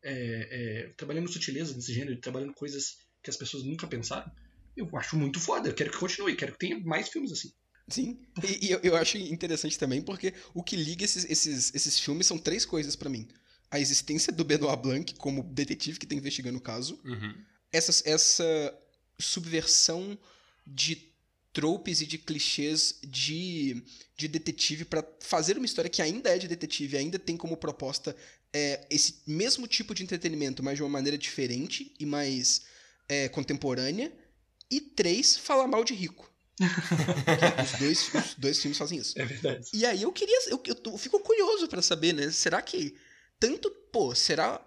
[0.04, 4.30] é, é, trabalhando sutileza nesse gênero, trabalhando coisas que as pessoas nunca pensaram,
[4.75, 5.69] eu acho muito foda.
[5.69, 7.49] Eu quero que continue, quero que tenha mais filmes assim.
[7.88, 8.19] Sim.
[8.43, 12.28] E, e eu, eu acho interessante também porque o que liga esses, esses, esses filmes
[12.28, 13.25] são três coisas pra mim.
[13.71, 16.99] A existência do Benoit Blanc como detetive que tá investigando o caso.
[17.06, 17.34] Uhum.
[17.71, 18.78] Essa, essa
[19.17, 20.19] subversão
[20.67, 21.14] de
[21.55, 23.81] tropes e de clichês de,
[24.17, 28.13] de detetive pra fazer uma história que ainda é de detetive, ainda tem como proposta
[28.53, 32.63] é, esse mesmo tipo de entretenimento, mas de uma maneira diferente e mais
[33.07, 34.11] é, contemporânea.
[34.69, 36.29] E três, falar mal de rico.
[36.59, 39.17] os, dois, os dois filmes fazem isso.
[39.17, 39.69] É verdade.
[39.73, 40.37] E aí eu queria.
[40.47, 42.31] Eu, eu, fico curioso pra saber, né?
[42.31, 42.95] Será que
[43.39, 43.69] tanto.
[43.91, 44.59] Pô, será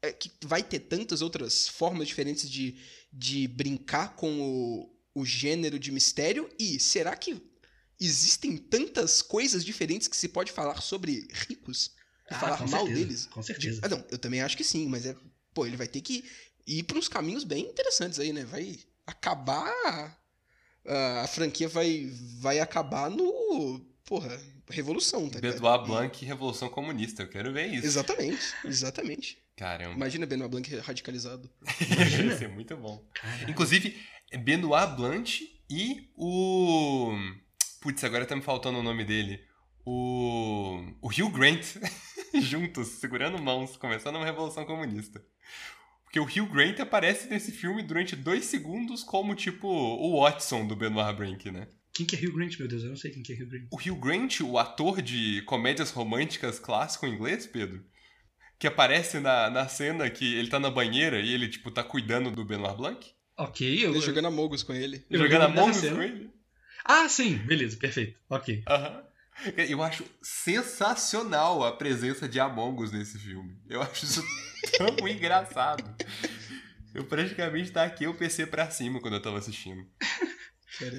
[0.00, 2.76] é, que vai ter tantas outras formas diferentes de,
[3.12, 6.48] de brincar com o, o gênero de mistério?
[6.58, 7.40] E será que
[8.00, 11.98] existem tantas coisas diferentes que se pode falar sobre ricos?
[12.30, 13.26] e falar com mal certeza, deles.
[13.26, 13.80] Com certeza.
[13.82, 15.16] Ah, não, eu também acho que sim, mas é.
[15.52, 16.24] Pô, ele vai ter que
[16.66, 18.44] ir pra uns caminhos bem interessantes aí, né?
[18.44, 20.16] Vai acabar.
[20.86, 23.84] ah, a franquia vai, vai acabar no.
[24.04, 25.60] Porra, revolução, tá ligado?
[25.60, 27.22] Benoit Blanc e Revolução Comunista.
[27.22, 27.86] Eu quero ver isso.
[27.86, 29.38] Exatamente, exatamente.
[29.56, 29.94] Caramba.
[29.94, 31.50] Imagina Benoit Blanc radicalizado.
[32.24, 33.04] Ia ser muito bom.
[33.14, 33.50] Caralho.
[33.50, 34.00] Inclusive,
[34.38, 37.12] Benoit Blanc e o.
[37.80, 39.40] Putz, agora tá me faltando o nome dele.
[39.84, 40.82] O.
[41.00, 41.64] O Hugh Grant
[42.42, 45.24] juntos, segurando mãos, começando uma revolução comunista.
[46.04, 50.74] Porque o Hugh Grant aparece nesse filme durante dois segundos como, tipo, o Watson do
[50.74, 51.68] Benoit Blanc, né?
[51.92, 52.82] Quem que é Hugh Grant, meu Deus?
[52.82, 53.68] Eu não sei quem que é Hugh Grant.
[53.70, 57.84] O Hugh Grant, o ator de comédias românticas clássico inglês, Pedro,
[58.58, 62.30] que aparece na, na cena que ele tá na banheira e ele, tipo, tá cuidando
[62.30, 63.90] do Benoit Blanc, Ok, eu.
[63.90, 65.04] Ele jogando Among Us com ele.
[65.10, 65.96] Eu jogando a lembro mão dessa cena.
[65.96, 66.30] com ele.
[66.84, 68.18] Ah, sim, beleza, perfeito.
[68.28, 68.62] Ok.
[68.68, 69.02] Aham.
[69.56, 73.56] Eu acho sensacional a presença de Among Us nesse filme.
[73.68, 74.22] Eu acho isso
[74.76, 75.82] tão engraçado.
[76.94, 79.86] Eu praticamente taquei o PC pra cima quando eu tava assistindo.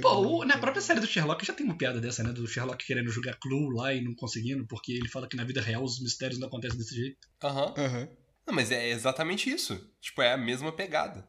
[0.02, 2.32] Pô, na própria série do Sherlock já tem uma piada dessa, né?
[2.32, 5.62] Do Sherlock querendo jogar Clue lá e não conseguindo, porque ele fala que na vida
[5.62, 7.18] real os mistérios não acontecem desse jeito.
[7.44, 7.74] Aham.
[7.78, 8.10] Aham.
[8.48, 9.80] Não, mas é exatamente isso.
[10.02, 11.28] Tipo, é a mesma pegada.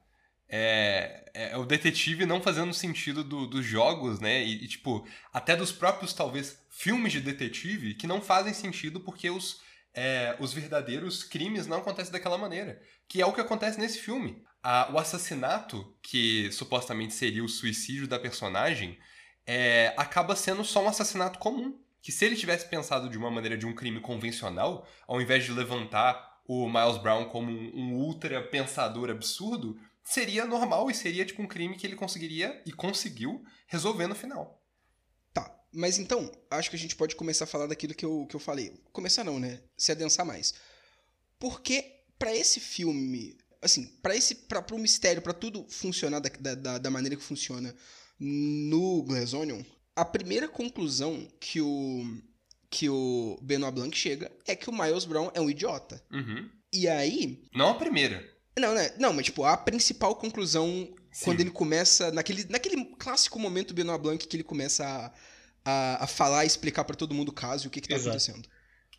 [0.55, 4.45] É, é o detetive não fazendo sentido do- dos jogos, né?
[4.45, 9.31] E, e, tipo, até dos próprios, talvez, filmes de detetive que não fazem sentido porque
[9.31, 9.63] os,
[9.95, 12.83] é, os verdadeiros crimes não acontecem daquela maneira.
[13.09, 14.45] Que é o que acontece nesse filme.
[14.63, 18.99] A- o assassinato, que supostamente seria o suicídio da personagem,
[19.47, 21.79] é, acaba sendo só um assassinato comum.
[22.03, 25.53] Que se ele tivesse pensado de uma maneira de um crime convencional, ao invés de
[25.53, 31.43] levantar o Miles Brown como um, um ultra pensador absurdo, seria normal e seria tipo
[31.43, 34.61] um crime que ele conseguiria e conseguiu resolver no final.
[35.33, 38.37] Tá, mas então, acho que a gente pode começar a falar daquilo que eu, que
[38.37, 38.83] eu falei.
[38.93, 39.61] Começar não, né?
[39.77, 40.55] Se adensar mais.
[41.39, 41.85] Porque
[42.19, 46.91] pra esse filme, assim, pra esse para pro mistério, pra tudo funcionar da, da- da,
[46.91, 47.75] maneira que funciona
[48.19, 49.63] no Glass Onion,
[49.97, 52.05] a primeira conclusão que o
[52.71, 56.03] que o Benoit Blanc chega é que o Miles Brown é um idiota.
[56.11, 56.49] Uhum.
[56.73, 58.32] E aí, Não a primeira.
[58.61, 58.91] Não, né?
[58.99, 61.25] Não, mas tipo, a principal conclusão Sim.
[61.25, 65.13] quando ele começa, naquele, naquele clássico momento Benoit Blanc que ele começa a,
[65.65, 67.95] a, a falar e explicar pra todo mundo o caso e o que, que tá
[67.95, 68.11] Exato.
[68.11, 68.49] acontecendo.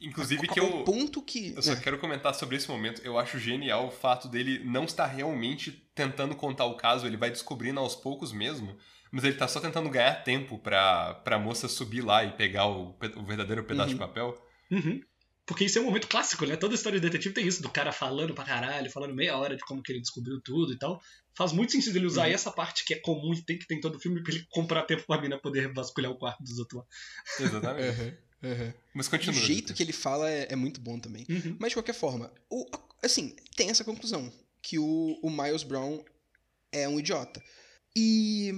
[0.02, 1.54] Inclusive que Ao eu, ponto que.
[1.56, 3.02] eu só né, quero comentar sobre esse momento.
[3.06, 7.30] Eu acho genial o fato dele não estar realmente tentando contar o caso, ele vai
[7.30, 8.76] descobrindo aos poucos mesmo.
[9.12, 12.98] Mas ele tá só tentando ganhar tempo pra, pra moça subir lá e pegar o,
[13.16, 13.96] o verdadeiro pedaço Uhum.
[13.96, 14.46] de papel.
[14.72, 15.02] Uhum.
[15.46, 16.56] Porque isso é um momento clássico, né?
[16.56, 19.64] Toda história de detetive tem isso, do cara falando pra caralho, falando meia hora de
[19.66, 21.02] como que ele descobriu tudo e tal.
[21.38, 22.34] Faz muito sentido ele usar Uhum.
[22.34, 24.84] essa parte que é comum e tem que ter em todo filme pra ele comprar
[24.84, 27.46] tempo pra mina poder vasculhar o quarto dos outros lá.
[27.46, 27.88] Exatamente.
[27.90, 28.74] aham, aham.
[28.94, 29.34] Mas O continua.
[29.42, 31.26] jeito que ele fala é, é muito bom também.
[31.30, 31.58] Uhum.
[31.60, 32.66] Mas de qualquer forma, o,
[33.04, 34.32] assim, tem essa conclusão.
[34.62, 36.02] Que o, o Miles Brown
[36.72, 37.44] é um idiota.
[37.94, 38.54] E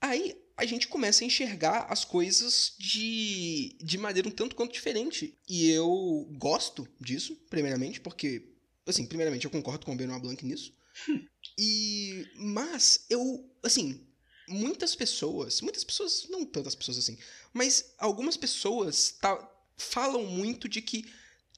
[0.00, 5.36] aí a gente começa a enxergar as coisas de, de maneira um tanto quanto diferente.
[5.48, 8.50] E eu gosto disso, primeiramente, porque,
[8.86, 10.72] assim, primeiramente eu concordo com o Benoit Blanc nisso.
[11.58, 12.26] E.
[12.36, 14.00] Mas eu, assim,
[14.48, 17.18] muitas pessoas, muitas pessoas, não tantas pessoas assim,
[17.52, 21.04] mas algumas pessoas tá, falam muito de que,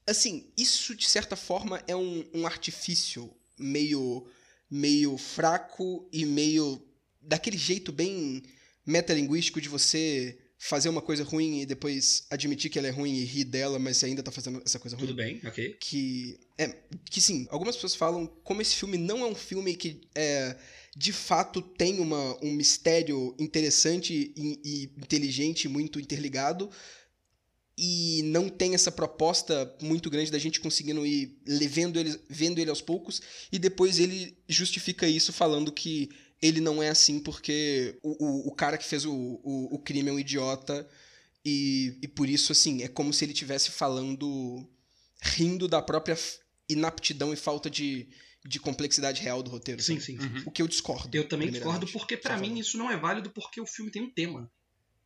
[0.07, 4.27] assim, isso de certa forma é um, um artifício meio,
[4.71, 6.83] meio fraco e meio
[7.21, 8.43] daquele jeito bem
[8.87, 13.25] metalinguístico de você fazer uma coisa ruim e depois admitir que ela é ruim e
[13.25, 15.77] rir dela, mas você ainda tá fazendo essa coisa ruim Tudo bem, ok.
[15.81, 16.75] que é
[17.11, 20.57] que sim algumas pessoas falam como esse filme não é um filme que é,
[20.97, 26.71] de fato tem uma, um mistério interessante e, e inteligente muito interligado
[27.77, 32.61] e não tem essa proposta muito grande da gente conseguindo ir le- vendo ele, vendo
[32.61, 33.21] ele aos poucos
[33.51, 36.09] e depois ele justifica isso falando que
[36.47, 40.11] ele não é assim porque o, o, o cara que fez o, o, o crime
[40.11, 40.87] é um idiota
[41.45, 44.69] e, e por isso assim é como se ele estivesse falando
[45.23, 46.17] rindo da própria
[46.69, 48.09] inaptidão e falta de,
[48.45, 49.83] de complexidade real do roteiro.
[49.83, 50.05] Sim, sabe?
[50.05, 50.19] sim.
[50.19, 50.43] Uhum.
[50.47, 51.17] O que eu discordo.
[51.17, 54.11] Eu também discordo porque Só mim isso não é válido porque o filme tem um
[54.11, 54.51] tema.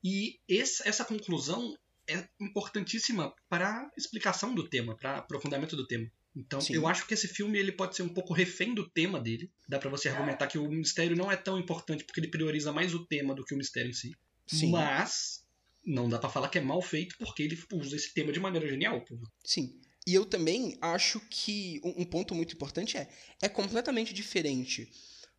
[0.03, 1.77] E esse- essa conclusão
[2.09, 6.11] é importantíssima para explicação do tema, para aprofundamento do tema.
[6.37, 6.75] Então, Sim.
[6.75, 9.51] eu acho que esse filme ele pode ser um pouco refém do tema dele.
[9.69, 12.95] Dá pra você argumentar que o mistério não é tão importante porque ele prioriza mais
[12.95, 14.13] o tema do que o mistério em si.
[14.47, 14.71] Sim.
[14.71, 15.45] Mas
[15.85, 18.69] não dá pra falar que é mal feito porque ele usa esse tema de maneira
[18.69, 19.05] genial.
[19.45, 19.81] Sim.
[20.07, 23.09] E eu também acho que um ponto muito importante é
[23.43, 24.91] é completamente diferente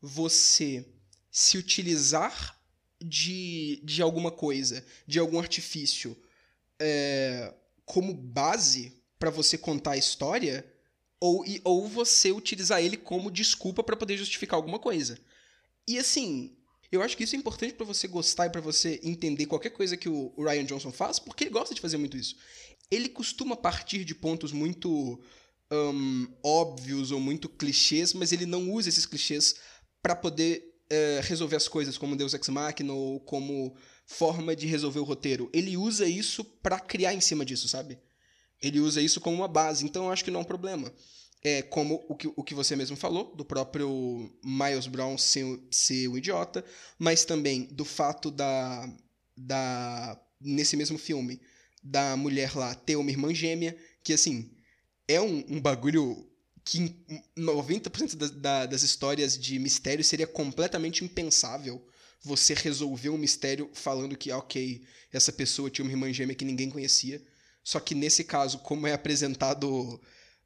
[0.02, 0.86] você
[1.32, 2.60] se utilizar
[3.02, 6.17] de, de alguma coisa, de algum artifício
[6.80, 7.54] é,
[7.86, 10.65] como base pra você contar a história,
[11.19, 15.19] ou, e- ou você utilizar ele como desculpa pra poder justificar alguma coisa.
[15.88, 16.55] E assim,
[16.91, 19.97] eu acho que isso é importante pra você gostar e pra você entender qualquer coisa
[19.97, 22.36] que o Ryan Johnson faz, porque ele gosta de fazer muito isso.
[22.91, 25.19] Ele costuma partir de pontos muito
[25.71, 29.55] ahn, óbvios ou muito clichês, mas ele não usa esses clichês
[30.01, 33.75] pra poder eh, resolver as coisas como Deus Ex Machina ou como
[34.08, 35.49] forma de resolver o roteiro.
[35.53, 37.99] Ele usa isso pra criar em cima disso, sabe?
[38.62, 40.91] Ele usa isso como uma base, então eu acho que não é um problema.
[41.41, 46.10] É como o que, o que você mesmo falou, do próprio Miles Brown ser, ser
[46.10, 46.65] um idiota,
[46.98, 48.93] mas também do fato da,
[49.38, 50.19] da.
[50.41, 51.39] nesse mesmo filme,
[51.82, 54.52] da mulher lá ter uma irmã gêmea, que assim,
[55.08, 56.30] é um, um bagulho
[56.65, 61.84] que em 90% da, da, das histórias de mistério seria completamente impensável
[62.22, 66.69] você resolver um mistério falando que, ok, essa pessoa tinha uma irmã gêmea que ninguém
[66.69, 67.22] conhecia.
[67.69, 70.01] Só que nesse caso, como é apresentado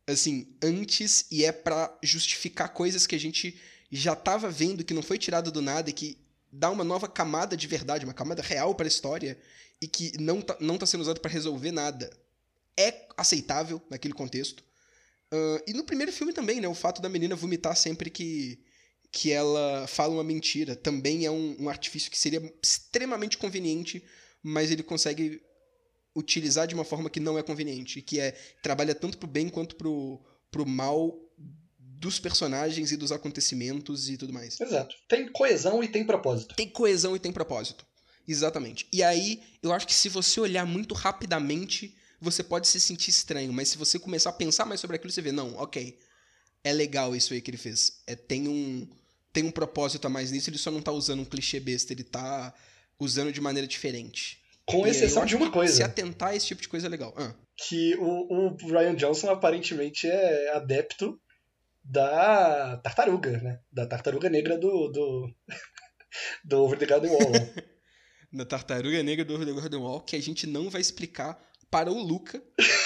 [0.06, 3.58] assim antes e é pra justificar coisas que a gente
[3.90, 6.18] já tava vendo que não foi tirado do nada e que
[6.52, 9.40] dá uma nova camada de verdade, uma camada real pra história
[9.82, 12.12] e que não tá, não tá sendo usado pra resolver nada.
[12.78, 14.62] É aceitável naquele contexto.
[15.32, 16.68] Ah, e no primeiro filme também, né?
[16.68, 18.60] O fato da menina vomitar sempre que,
[19.14, 24.04] que ela fala uma mentira também é um, um artifício que seria extremamente conveniente,
[24.44, 25.42] mas ele consegue
[26.16, 29.76] utilizar de uma forma que não é conveniente, que é trabalha tanto pro bem quanto
[29.76, 30.22] pro,
[30.52, 31.18] pro mal
[31.78, 34.60] dos personagens e dos acontecimentos e tudo mais.
[34.60, 34.96] Exato.
[35.08, 36.56] Tem coesão e tem propósito.
[36.56, 37.86] Tem coesão e tem propósito.
[38.28, 38.88] Exatamente.
[38.92, 43.52] E aí, eu acho que se você olhar muito rapidamente, você pode se sentir estranho,
[43.52, 45.98] mas se você começar a pensar mais sobre aquilo, você vê, não, ok,
[46.64, 48.02] é legal isso aí que ele fez.
[48.08, 48.88] É, tem um
[49.34, 52.04] tem um propósito a mais nisso, ele só não tá usando um clichê besta, ele
[52.04, 52.54] tá
[53.00, 54.43] usando de maneira diferente.
[54.66, 55.74] Com E exceção de uma coisa.
[55.74, 57.14] Se atentar a esse tipo de coisa é legal.
[57.18, 57.36] Ah,
[57.68, 61.20] que o, o Ryan Johnson aparentemente é adepto
[61.84, 63.60] da tartaruga, né?
[63.72, 64.88] Da tartaruga negra do.
[64.88, 65.36] do,
[66.46, 67.32] do Over the Garden Wall.
[67.32, 67.54] né?
[68.34, 72.02] na Tartaruga Negra do The Garden Wall, que a gente não vai explicar para o
[72.02, 72.44] Luca,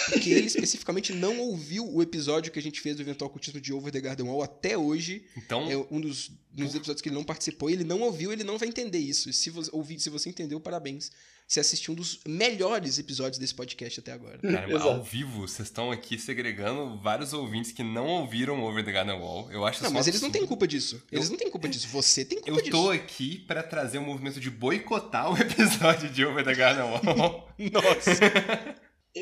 [0.10, 3.74] porque ele especificamente não ouviu o episódio que a gente fez do eventual cultismo de
[3.74, 5.26] Over the Garden Wall até hoje.
[5.38, 8.44] Então, É um dos, dos episódios que ele não participou, e ele não ouviu, ele
[8.44, 9.30] não vai entender isso.
[9.30, 11.12] E se você, ouvir, se você entendeu, parabéns.
[11.48, 14.38] Você assistiu um dos melhores episódios desse podcast até agora.
[14.40, 19.18] Cara, ao vivo, vocês estão aqui segregando vários ouvintes que não ouviram Over the Garden
[19.18, 19.50] Wall.
[19.50, 20.50] Eu acho Não, mas um eles não têm absurdo.
[20.50, 21.02] culpa disso.
[21.10, 21.88] Eles não têm culpa disso.
[21.88, 22.72] Você tem culpa Eu disso.
[22.72, 27.48] tô aqui pra trazer um movimento de boicotar o episódio de Over the Garden Wall.
[27.72, 28.12] Nossa.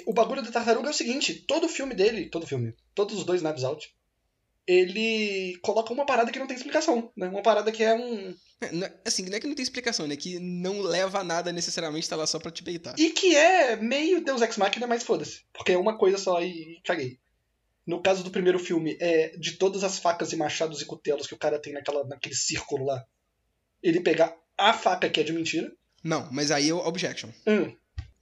[0.08, 3.44] o bagulho da tartaruga é o seguinte: todo filme dele, todo filme, todos os dois
[3.44, 3.94] Knives Out,
[4.66, 7.28] ele coloca uma parada que não tem explicação, né?
[7.30, 8.36] Uma parada que é um.
[8.62, 10.16] É, é- assim, não é que não tem explicação, né?
[10.16, 12.96] Que não leva a nada necessariamente, tá lá só pra te beitar.
[12.98, 15.42] E que é meio Deus Ex Machina, mas foda-se.
[15.54, 17.20] Porque é uma coisa só e caguei.
[17.86, 21.36] No caso do primeiro filme, é de todas as facas e machados e cutelos que
[21.36, 23.06] o cara tem naquela, naquele círculo lá,
[23.84, 25.72] ele pegar a faca que é de mentira.
[26.04, 27.30] Não, mas aí é o objection.
[27.46, 27.76] Hum,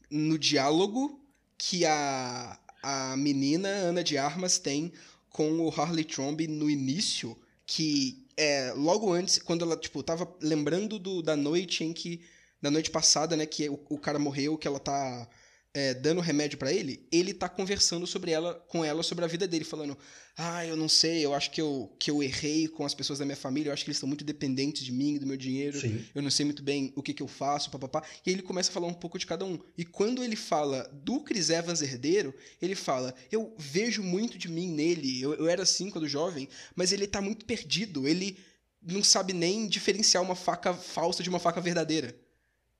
[0.09, 1.19] no diálogo
[1.57, 4.91] que a, a menina Ana de Armas tem
[5.29, 10.99] com o Harley Trombe no início, que é logo antes, quando ela, tipo, tava lembrando
[10.99, 12.21] do, da noite em que.
[12.61, 15.27] Da noite passada, né, que o, o cara morreu, que ela tá
[15.75, 19.47] é, dando remédio pra ele, ele tá conversando sobre ela, com ela sobre a vida
[19.47, 19.97] dele, falando:
[20.37, 23.25] Ah, eu não sei, eu acho que eu, que eu errei com as pessoas da
[23.25, 26.05] minha família, eu acho que eles estão muito dependentes de mim, do meu dinheiro sim.
[26.13, 28.03] eu não sei muito bem o que, que eu faço, papapá.
[28.23, 29.57] E aí ele começa a falar um pouco de cada um.
[29.75, 34.71] E quando ele fala do Chris Evans herdeiro, ele fala: Eu vejo muito de mim
[34.71, 35.19] nele.
[35.19, 38.07] Eu, eu era assim quando jovem, mas ele tá muito perdido.
[38.07, 38.37] Ele
[38.79, 42.15] não sabe nem diferenciar uma faca falsa de uma faca verdadeira.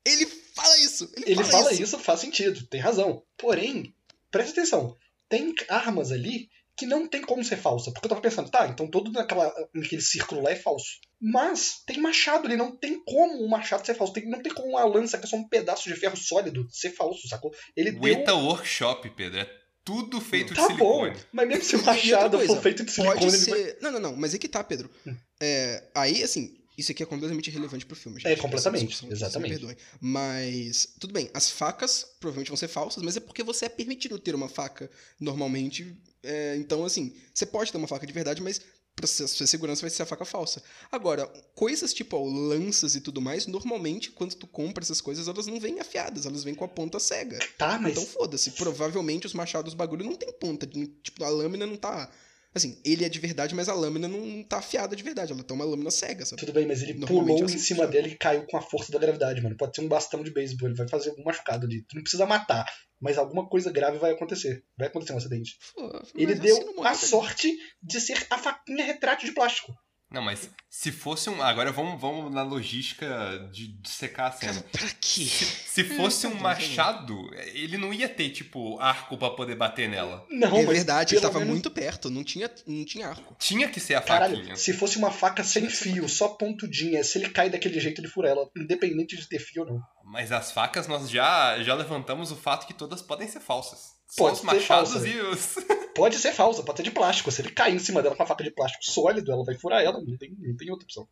[0.05, 1.09] Ele fala isso!
[1.15, 1.83] Ele, Ele fala, fala isso.
[1.83, 3.23] isso, faz sentido, tem razão.
[3.37, 3.93] Porém,
[4.31, 4.95] presta atenção,
[5.29, 7.91] tem armas ali que não tem como ser falsa.
[7.91, 10.87] Porque eu tava pensando, tá, então todo naquela, naquele círculo lá é falso.
[11.21, 14.11] Mas tem machado ali, não tem como um machado ser falso.
[14.11, 16.89] Tem- não tem como uma lança que é só um pedaço de ferro sólido ser
[16.89, 17.53] falso, sacou?
[17.77, 18.37] Ele O deu.
[18.39, 19.49] Workshop, Pedro, é
[19.85, 21.25] tudo feito Tá de bom, silicone.
[21.31, 23.59] mas mesmo se o machado coisa, for feito de silicone, Pode vai...
[23.59, 23.77] ser.
[23.81, 24.89] Não, não, não, mas é que tá, Pedro.
[25.05, 25.15] Hum.
[25.41, 28.31] É, aí, assim, isso aqui é completamente irrelevante pro filme, gente.
[28.31, 29.51] É, completamente, discussão exatamente.
[29.51, 29.77] Me perdoem.
[30.01, 34.17] Mas, tudo bem, as facas provavelmente vão ser falsas, mas é porque você é permitido
[34.19, 35.95] ter uma faca normalmente.
[36.23, 38.61] é, então, assim, você pode ter uma faca de verdade, mas
[38.95, 40.61] pra sua sua segurança vai ser a faca falsa.
[40.91, 45.47] Agora, coisas tipo ó, lanças e tudo mais, normalmente, quando tu compra essas coisas, elas
[45.47, 47.39] não vêm afiadas, elas vêm com a ponta cega.
[47.57, 48.51] Tá, mas Então foda-se.
[48.51, 50.67] Provavelmente os machados bagulho não tem ponta.
[50.67, 52.09] Tipo, a lâmina não tá
[52.55, 55.33] Assim, ele é de verdade, mas a lâmina não tá afiada de verdade.
[55.33, 56.39] Ela tá uma lâmina cega, sabe?
[56.39, 58.91] Tudo bem, mas ele pulou é em assim cima dele e caiu com a força
[58.91, 59.57] da gravidade, mano.
[59.57, 61.81] Pode ser um bastão de beisebol, ele vai fazer algum machucado ali.
[61.83, 62.65] Tu não precisa matar,
[63.01, 64.63] mas alguma coisa grave vai acontecer.
[64.77, 65.57] Vai acontecer um acidente.
[65.75, 69.73] Pô, Ele deu assim a tá sorte de ser a faquinha retrátil de plástico.
[70.13, 71.41] Não, mas se fosse um.
[71.41, 74.53] Agora vamos, vamos na logística de, de secar a cena.
[74.53, 75.25] Cara, pra quê?
[75.25, 79.89] Se fosse um tá bom, machado, ele não ia ter, tipo, arco pra poder bater
[79.89, 80.23] nela.
[80.29, 83.35] Não, é verdade, ele tava menos- muito perto, não tinha, não tinha arco.
[83.39, 84.55] Tinha que ser a Caralho, faquinha.
[84.55, 88.29] se fosse uma faca sem fio, só pontudinha, se ele cai daquele jeito, ele fura
[88.29, 89.81] ela, independente de ter fio ou não.
[90.05, 93.93] Mas as facas, nós já, já levantamos o fato que todas podem ser falsas.
[94.07, 95.07] Só Pode os ser machados falsa.
[95.07, 95.55] e os.
[95.95, 97.31] Pode ser falsa, pode ser de plástico.
[97.31, 99.81] Se ele cair em cima dela com a faca de plástico sólido, ela vai furar
[99.83, 101.07] ela, não tem, não tem outra opção.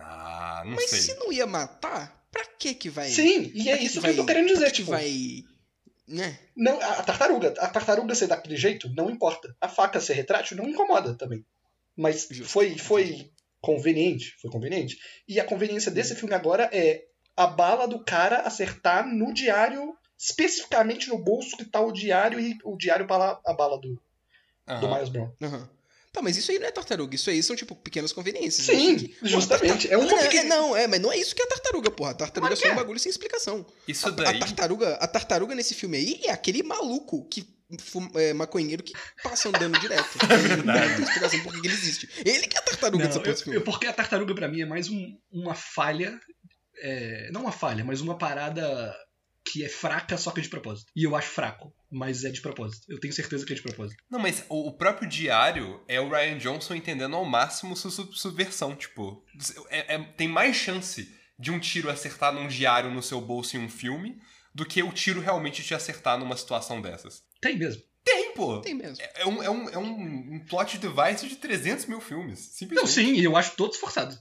[0.00, 1.00] Ah, não Mas sei.
[1.00, 3.08] se não ia matar, pra que que vai...
[3.10, 4.90] Sim, e é pra isso que, vai- eu tô querendo pra dizer, que tipo.
[4.90, 5.42] vai...
[6.06, 6.38] Né?
[6.56, 9.54] Não, a a tartaruga, a tartaruga ser daquele jeito, não importa.
[9.60, 11.44] A faca ser retrátil não incomoda também.
[11.96, 12.44] Mas Justo.
[12.52, 13.30] foi, foi
[13.60, 14.98] conveniente, foi conveniente.
[15.28, 17.04] E a conveniência desse filme agora é
[17.36, 22.56] a bala do cara acertar no diário, especificamente no bolso que tá o diário e
[22.64, 24.00] o diário bala, a bala do, do
[24.68, 24.94] Aham.
[24.94, 25.32] Miles Brown.
[25.42, 25.68] Aham.
[26.12, 28.66] Tá, mas isso aí não é tartaruga, isso aí são, tipo, pequenas conveniências.
[28.66, 29.90] Sim, Assim que- Pô, justamente.
[29.90, 32.10] É uma não, pequena- não, é, mas não é isso que é tartaruga, porra.
[32.10, 32.76] A tartaruga Mas é só um é.
[32.76, 33.64] bagulho sem explicação.
[33.88, 34.38] Isso A daí.
[34.38, 37.46] tartaruga, a tartaruga nesse filme aí é aquele maluco que
[38.16, 38.92] é, maconheiro que
[39.22, 40.04] passa andando direto.
[40.28, 40.88] verdade.
[40.90, 42.06] Não tem explicação por que ele existe.
[42.26, 43.58] Ele que é a tartaruga dessa Não, desse eu- filme.
[43.60, 46.20] eu- porque a tartaruga pra mim é mais um- uma falha.
[46.82, 48.94] é, não uma falha, mas uma parada
[49.44, 50.90] que é fraca, só que é de propósito.
[50.94, 52.86] E eu acho fraco, mas é de propósito.
[52.88, 54.02] Eu tenho certeza que é de propósito.
[54.10, 58.14] Não, mas o, o próprio diário é o Ryan Johnson entendendo ao máximo sua sub-
[58.16, 58.74] subversão.
[58.76, 59.24] Tipo,
[59.68, 63.60] é- é- tem mais chance de um tiro acertar num diário no seu bolso em
[63.60, 64.16] um filme
[64.54, 67.22] do que o tiro realmente te acertar numa situação dessas.
[67.40, 67.82] Tem mesmo.
[68.04, 68.60] Tem, pô!
[68.60, 68.96] Tem mesmo.
[69.14, 72.40] É um, é, um, é um, plot device de 300 mil filmes.
[72.40, 72.90] Não, Simplesmente.
[72.92, 74.18] sim, e eu acho todos forçados.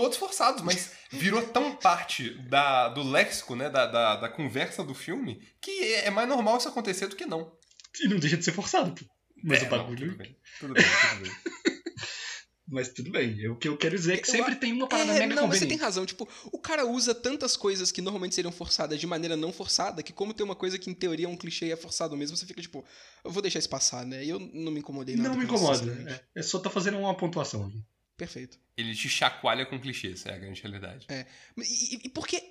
[0.00, 3.68] Todos forçados, mas virou tão parte da, do léxico, né?
[3.70, 7.52] Da, da, da conversa do filme, que é mais normal isso acontecer do que não.
[8.00, 9.04] E não deixa de ser forçado, pô.
[9.42, 10.06] Mas É, o não, bagulho.
[10.08, 10.36] tudo bem.
[10.60, 11.32] Tudo bem, tudo bem.
[12.70, 13.48] Mas tudo bem.
[13.48, 15.48] O que eu quero dizer é que Eu sempre tem uma parada É, mega não,
[15.48, 16.04] mas você tem razão.
[16.04, 20.12] Tipo, o cara usa tantas coisas que normalmente seriam forçadas de maneira não forçada, que
[20.12, 22.44] como tem uma coisa que em teoria é um clichê e é forçado mesmo, você
[22.44, 22.84] fica tipo,
[23.24, 24.22] eu vou deixar isso passar, né?
[24.22, 25.30] E eu não me incomodei nada.
[25.30, 25.78] Não me com isso, incomoda.
[25.78, 26.20] sinceramente.
[26.36, 27.82] É, é só tá fazendo uma pontuação aqui.
[28.18, 28.58] Perfeito.
[28.76, 31.06] Ele te chacoalha com clichês, é a grande realidade.
[31.08, 32.42] E, e- e porque,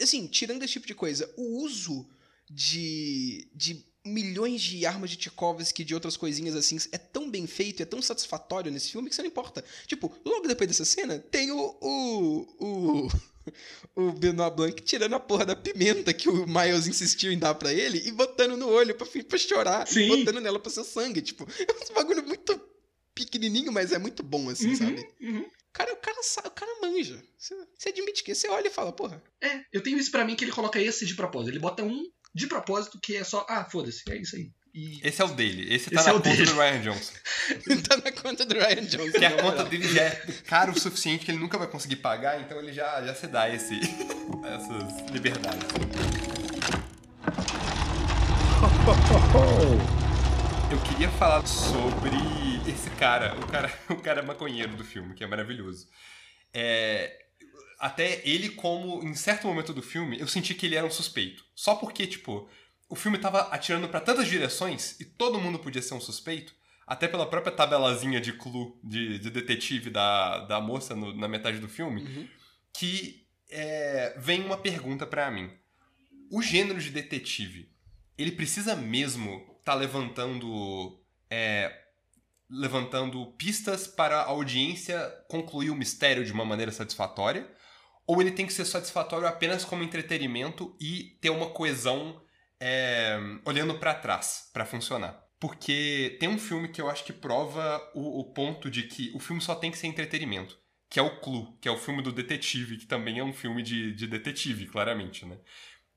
[0.00, 2.08] assim, tirando esse tipo de coisa, o uso
[2.48, 7.46] de, de milhões de armas de Tchaikovsky e de outras coisinhas assim é tão bem
[7.46, 9.64] feito, é tão satisfatório nesse filme que você não importa.
[9.86, 11.76] Tipo, logo depois dessa cena, tem o.
[11.80, 12.46] o.
[12.60, 13.30] o.
[13.96, 17.72] o Benoit Blanc tirando a porra da pimenta que o Miles insistiu em dar pra
[17.72, 19.86] ele e botando no olho pra, pra chorar.
[19.88, 20.00] Sim.
[20.02, 21.22] E botando nela pra seu sangue.
[21.22, 22.59] Tipo, é um bagulho muito
[23.24, 25.08] pequenininho, mas é muito bom, assim, Uhum, sabe?
[25.20, 25.46] uhum.
[25.72, 26.16] Cara, o cara,
[26.46, 27.22] o cara manja.
[27.38, 30.34] Você, você admite que você olha e fala, porra, É, eu tenho isso pra mim
[30.34, 31.50] que ele coloca esse de propósito.
[31.52, 32.02] Ele bota um
[32.34, 34.50] de propósito que é só, ah, foda-se, é isso aí.
[34.72, 35.72] E Esse é o dele.
[35.72, 36.44] Esse tá Esse na é o conta dele.
[36.46, 37.12] do Ryan Johnson.
[37.88, 39.18] tá na conta do Ryan Johnson.
[39.18, 40.10] Que a conta dele já é
[40.46, 43.48] cara o suficiente que ele nunca vai conseguir pagar, então ele já, já se dá
[43.52, 43.74] esse,
[44.44, 45.66] essas liberdades.
[50.70, 52.10] Eu queria falar sobre
[53.00, 55.88] cara, o cara, o cara maconheiro do filme, que é maravilhoso.
[56.52, 57.24] É,
[57.78, 61.44] até ele, como em certo momento do filme, eu senti que ele era um suspeito.
[61.54, 62.48] Só porque, tipo,
[62.88, 66.54] o filme tava atirando pra tantas direções e todo mundo podia ser um suspeito,
[66.86, 71.58] até pela própria tabelazinha de clue de, de detetive da, da moça no- na metade
[71.58, 72.28] do filme, Uhum.
[72.72, 75.50] que é, vem uma pergunta pra mim.
[76.30, 77.70] O gênero de detetive,
[78.18, 81.72] ele precisa mesmo estar levantando é,
[82.50, 84.98] levantando pistas para a audiência
[85.28, 87.48] concluir o mistério de uma maneira satisfatória?
[88.06, 92.20] Ou ele tem que ser satisfatório apenas como entretenimento e ter uma coesão
[92.58, 95.22] é, olhando pra trás pra funcionar?
[95.38, 99.18] Porque tem um filme que eu acho que prova o, o ponto de que o
[99.18, 102.12] filme só tem que ser entretenimento, que é o Clue, que é o filme do
[102.12, 105.38] detetive, que também é um filme de, de detetive, claramente, né?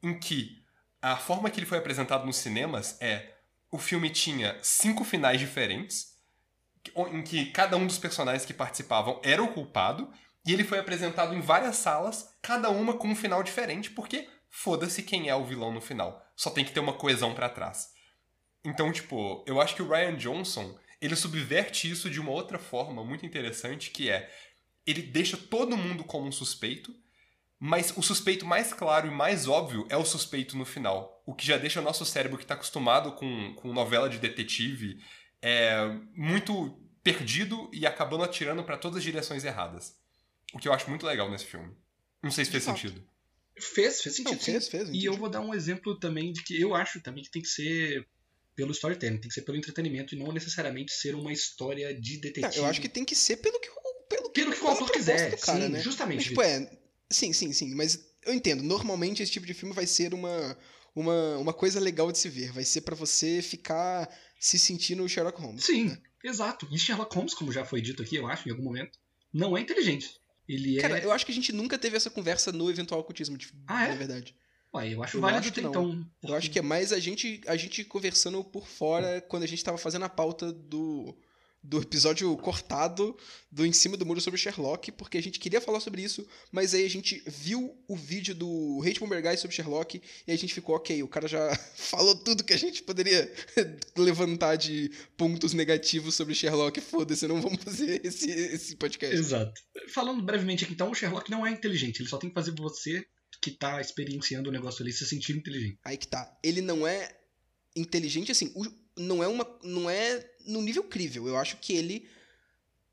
[0.01, 0.63] Em que
[1.01, 3.33] a forma que ele foi apresentado nos cinemas é
[3.69, 6.12] o filme tinha cinco finais diferentes,
[7.11, 10.11] em que cada um dos personagens que participavam era o culpado,
[10.45, 15.03] e ele foi apresentado em várias salas, cada uma com um final diferente, porque foda-se
[15.03, 16.21] quem é o vilão no final.
[16.35, 17.93] Só tem que ter uma coesão pra trás.
[18.63, 23.03] Então, tipo, eu acho que o Ryan Johnson, ele subverte isso de uma outra forma
[23.03, 24.29] muito interessante, que é
[24.85, 26.93] ele deixa todo mundo como um suspeito,
[27.57, 31.21] mas o suspeito mais claro e mais óbvio é o suspeito no final.
[31.25, 35.01] O que já deixa o nosso cérebro que está acostumado com, com novela de detetive
[35.43, 35.75] é,
[36.15, 39.93] muito perdido e acabando atirando pra todas as direções erradas.
[40.53, 41.75] O que eu acho muito legal nesse filme.
[42.23, 43.03] Não sei se fez sentido.
[43.59, 44.33] Fez, fez sentido.
[44.35, 44.89] Não, fez, fez.
[44.89, 47.47] E eu vou dar um exemplo também de que eu acho também que tem que
[47.49, 48.07] ser
[48.55, 52.21] pelo storytelling, tem que ser pelo entretenimento e não necessariamente ser uma história de Não,
[52.21, 52.57] detetive.
[52.57, 54.91] eu acho que tem que ser pelo que, o- pelo que, Pelo que o autor
[54.91, 55.79] quiser, do cara, sim, né?
[55.81, 56.17] justamente.
[56.17, 56.69] Mas, tipo, é.
[57.09, 57.75] Sim, sim, sim.
[57.75, 58.63] Mas eu entendo.
[58.63, 60.57] Normalmente esse tipo de filme vai ser uma,
[60.95, 62.51] uma, uma coisa legal de se ver.
[62.51, 64.07] Vai ser pra você ficar
[64.43, 65.63] se sentindo o Sherlock Holmes.
[65.63, 65.97] Sim, né?
[66.21, 66.67] exato.
[66.69, 68.99] E Sherlock Holmes, como já foi dito aqui, eu acho, em algum momento,
[69.31, 70.19] não é inteligente.
[70.45, 70.81] Ele é.
[70.81, 73.85] Cara, eu acho que a gente nunca teve essa conversa no eventual ocultismo, de, Ah,
[73.85, 73.87] é?
[73.87, 74.35] na verdade.
[74.73, 76.05] Ué, eu acho eu válido acho que então.
[76.21, 79.63] Eu acho que é mais a gente, a gente conversando por fora quando a gente
[79.63, 81.17] tava fazendo a pauta do,
[81.63, 83.17] do episódio cortado
[83.49, 86.73] do Em Cima do Muro sobre Sherlock, porque a gente queria falar sobre isso, mas
[86.73, 90.53] aí a gente viu o vídeo do Hate Bomber Guy sobre Sherlock e a gente
[90.53, 93.31] ficou, ok, o cara já falou tudo que a gente poderia
[93.95, 99.15] levantar de pontos negativos sobre Sherlock, foda-se, não vamos fazer esse, esse podcast.
[99.15, 99.53] Exato.
[99.93, 102.01] Falando brevemente aqui, então, o Sherlock não é inteligente.
[102.01, 103.05] Ele só tem que fazer você
[103.41, 105.79] que tá experienciando o negócio ali se sentir inteligente.
[105.85, 106.37] Aí que tá.
[106.43, 107.09] Ele não é
[107.75, 108.53] inteligente, assim,
[108.97, 109.45] não é uma.
[109.63, 111.27] não é no nível crível.
[111.27, 112.07] Eu acho que ele.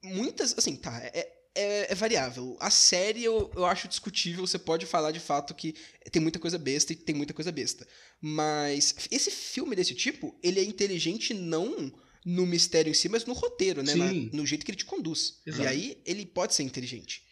[0.03, 0.57] Muitas.
[0.57, 0.99] Assim, tá.
[1.03, 2.57] É, é, é variável.
[2.61, 4.47] A série eu, eu acho discutível.
[4.47, 5.75] Você pode falar de fato que
[6.11, 7.87] tem muita coisa besta e tem muita coisa besta.
[8.21, 11.93] Mas esse filme desse tipo, ele é inteligente não
[12.25, 13.95] no mistério em si, mas no roteiro, né?
[13.95, 15.39] Na- no jeito que ele te conduz.
[15.47, 15.63] Exato.
[15.65, 17.23] E aí ele pode ser inteligente.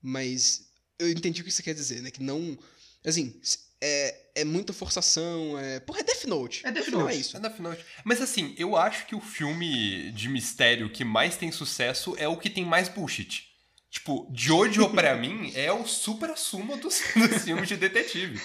[0.00, 0.68] Mas
[0.98, 2.10] eu entendi o que você quer dizer, né?
[2.10, 2.56] Que não.
[3.04, 3.40] Assim,
[3.86, 5.58] é, é muita forçação.
[5.58, 5.80] É...
[5.80, 6.66] Porra, é Death Note.
[6.66, 7.14] É Death final Note.
[7.14, 7.36] É isso.
[7.36, 7.84] É Death Note.
[8.04, 12.36] Mas assim, eu acho que o filme de mistério que mais tem sucesso é o
[12.36, 13.48] que tem mais bullshit.
[13.90, 18.40] Tipo, Jojo pra mim é o supra-sumo dos, dos filmes de detetive.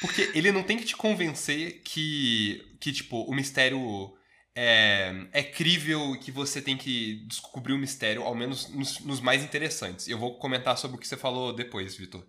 [0.00, 4.12] Porque ele não tem que te convencer que, que tipo, o mistério
[4.56, 9.20] é, é crível e que você tem que descobrir o mistério, ao menos nos, nos
[9.20, 10.08] mais interessantes.
[10.08, 12.26] Eu vou comentar sobre o que você falou depois, Vitor.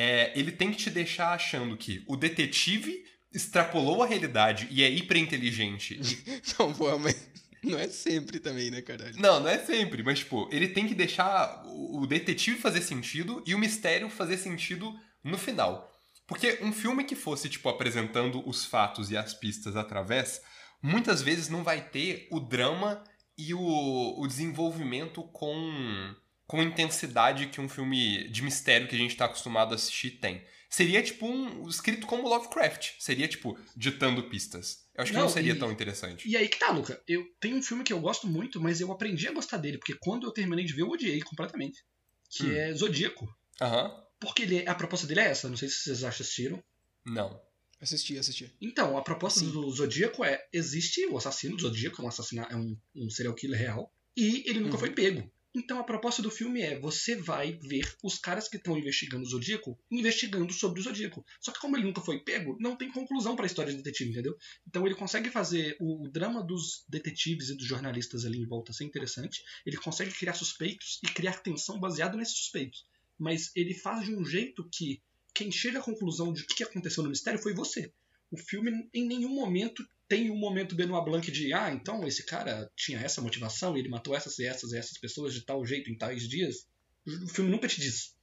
[0.00, 4.88] É, ele tem que te deixar achando que o detetive extrapolou a realidade e é
[4.88, 5.98] hiper-inteligente.
[6.56, 7.28] Não, pô, mas
[7.64, 9.14] não é sempre também, né, caralho?
[9.18, 13.42] Não, não é sempre, mas, tipo, ele tem que deixar o o detetive fazer sentido
[13.44, 14.94] e o mistério fazer sentido
[15.24, 15.92] no final.
[16.28, 20.40] Porque um filme que fosse, tipo, apresentando os fatos e as pistas através,
[20.80, 23.02] muitas vezes não vai ter o drama
[23.36, 26.14] e o, o desenvolvimento com,
[26.48, 30.42] com intensidade que um filme de mistério que a gente tá acostumado a assistir tem.
[30.70, 32.94] Seria, tipo, um, escrito como Lovecraft.
[32.98, 34.86] Seria, tipo, ditando pistas.
[34.94, 36.28] Eu acho que não, Não, seria e- tão interessante.
[36.28, 37.00] E aí que tá, Luca.
[37.06, 39.94] Eu tenho um filme que eu gosto muito, mas eu aprendi a gostar dele, porque
[40.00, 41.82] quando eu terminei de ver, eu odiei completamente.
[42.30, 42.52] Que Hum.
[42.56, 43.26] é Zodíaco.
[43.60, 43.90] Aham.
[44.20, 46.62] Porque ele, a proposta dele é essa, não sei se vocês assistiram.
[47.06, 47.40] Não.
[47.80, 48.52] Assisti, assisti.
[48.60, 49.50] Então, a proposta Sim.
[49.52, 53.34] do Zodíaco é: existe o assassino, o Zodíaco é um, assassina, é um, um serial
[53.34, 54.80] killer real, e ele nunca Uhum.
[54.80, 55.30] foi pego.
[55.58, 59.28] Então a proposta do filme é: você vai ver os caras que estão investigando o
[59.28, 61.24] Zodíaco investigando sobre o Zodíaco.
[61.40, 64.36] Só que como ele nunca foi pego, não tem conclusão pra história de detetive, entendeu?
[64.66, 68.72] Então ele consegue fazer o, o drama dos detetives e dos jornalistas ali em volta
[68.72, 69.42] ser interessante.
[69.66, 72.86] Ele consegue criar suspeitos e criar tensão baseado nesses suspeitos.
[73.18, 75.02] Mas ele faz de um jeito que
[75.34, 77.92] quem chega à conclusão de o que aconteceu no mistério foi você.
[78.30, 82.70] O filme em nenhum momento tem um momento Benoit Blanc de ah, então esse cara
[82.74, 85.90] tinha essa motivação e ele matou essas e essas e essas pessoas de tal jeito
[85.90, 86.66] em tais dias.
[87.06, 88.16] O filme nunca te diz.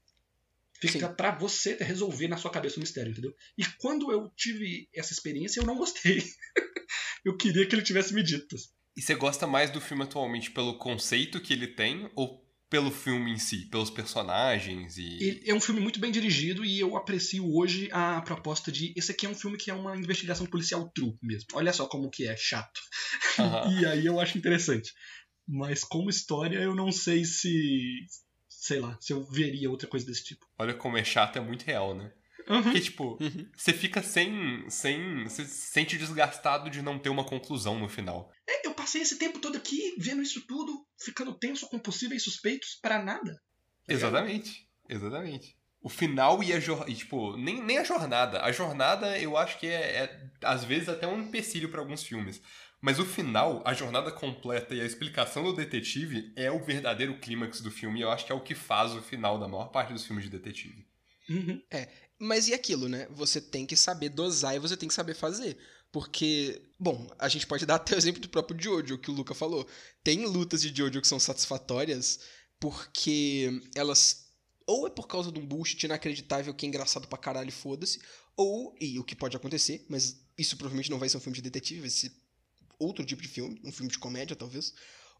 [0.81, 1.15] Fica Sim.
[1.15, 3.33] pra você resolver na sua cabeça o mistério, entendeu?
[3.57, 6.21] E quando eu tive essa experiência, eu não gostei.
[7.23, 8.55] eu queria que ele tivesse me dito.
[8.95, 12.44] E você gosta mais do filme atualmente pelo conceito que ele tem ou
[12.75, 15.23] pelo filme em si, pelos personagens e.
[15.23, 19.13] Ele é um filme muito bem dirigido e eu aprecio hoje a proposta de esse
[19.13, 21.47] aqui é um filme que é uma investigação policial true mesmo.
[21.53, 22.81] Olha só como que é chato.
[23.39, 23.71] Aham.
[23.79, 24.91] E aí eu acho interessante.
[25.47, 28.05] Mas como história eu não sei se
[28.49, 30.45] sei lá, se eu veria outra coisa desse tipo.
[30.59, 32.11] Olha como é chato, é muito real, né?
[32.49, 32.61] Uhum.
[32.61, 33.47] Porque, tipo, Uhum.
[33.55, 34.69] você fica sem.
[34.69, 35.23] sem.
[35.23, 38.31] Você se sente desgastado de não ter uma conclusão no final.
[38.85, 42.77] É, eu passei esse tempo todo aqui vendo isso tudo, ficando tenso com possíveis suspeitos
[42.81, 43.33] para nada.
[43.33, 43.93] Tá?
[43.93, 44.67] Exatamente.
[44.87, 45.57] Exatamente.
[45.81, 46.93] O final e a jornada.
[46.93, 48.41] Tipo, nem, nem a jornada.
[48.41, 52.41] A jornada eu acho que é, é, às vezes, até um empecilho pra alguns filmes.
[52.81, 57.61] Mas o final, a jornada completa e a explicação do detetive é o verdadeiro clímax
[57.61, 57.99] do filme.
[57.99, 60.25] E eu acho que é o que faz o final da maior parte dos filmes
[60.25, 60.87] de detetive.
[61.29, 61.61] Uhum.
[62.19, 63.07] Mas e aquilo, né?
[63.11, 65.57] Você tem que saber dosar e você tem que saber fazer.
[65.95, 69.33] Porque, bom, a gente pode dar até o exemplo do próprio Jojo, que o Luca
[69.33, 69.65] falou.
[70.03, 72.19] Tem lutas de Jojo que são satisfatórias
[72.59, 74.25] porque elas.
[74.67, 78.01] Ou é por causa de um bullshit inacreditável que é engraçado pra caralho, foda-se.
[78.35, 81.41] Ou, e o que pode acontecer, mas isso provavelmente não vai ser um filme de
[81.41, 82.11] detetive, vai ser
[82.77, 84.73] outro tipo de filme, um filme de comédia, talvez.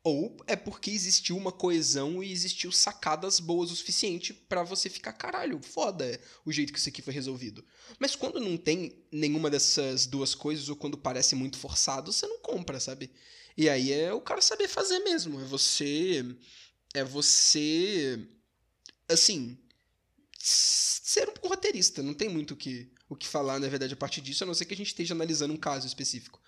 [0.08, 5.12] Ou é porque existiu uma coesão e existiu sacadas boas o suficiente pra você ficar,
[5.14, 7.66] caralho, foda o jeito que isso aqui foi resolvido.
[7.98, 12.38] Mas quando não tem nenhuma dessas duas coisas, ou quando parece muito forçado, você não
[12.38, 13.10] compra, sabe?
[13.58, 15.42] E aí é o cara saber fazer mesmo.
[15.42, 16.24] É você.
[16.94, 18.30] É você.
[19.10, 19.58] Assim.
[20.38, 22.04] Ser um roteirista.
[22.04, 24.54] Não tem muito o que, o que falar, na verdade, a partir disso, a não
[24.54, 26.40] ser que a gente esteja analisando um caso específico.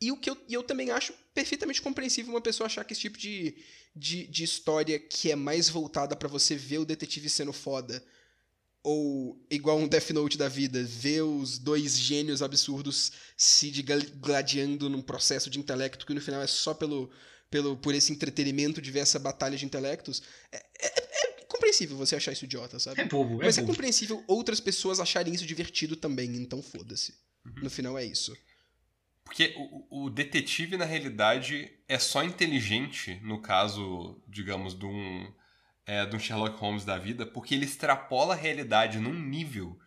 [0.00, 3.02] E o que eu, e eu também acho perfeitamente compreensível uma pessoa achar que esse
[3.02, 3.54] tipo de,
[3.94, 8.02] de, de história que é mais voltada pra você ver o detetive sendo foda,
[8.82, 13.70] ou igual um Death Note da vida, ver os dois gênios absurdos se
[14.16, 17.10] gladiando num processo de intelecto que no final é só pelo,
[17.50, 22.16] pelo por esse entretenimento de ver essa batalha de intelectos, é, é- é compreensível você
[22.16, 23.02] achar isso idiota, sabe?
[23.02, 23.74] É bobo, é Mas é bobo.
[23.74, 27.12] compreensível outras pessoas acharem isso divertido também, então foda-se.
[27.44, 27.64] Uhum.
[27.64, 28.34] No final é isso.
[29.30, 35.32] Porque o, o detetive, na realidade, é só inteligente, no caso, digamos, de um,
[35.86, 39.78] é, de um Sherlock Holmes da vida, porque ele extrapola a realidade num nível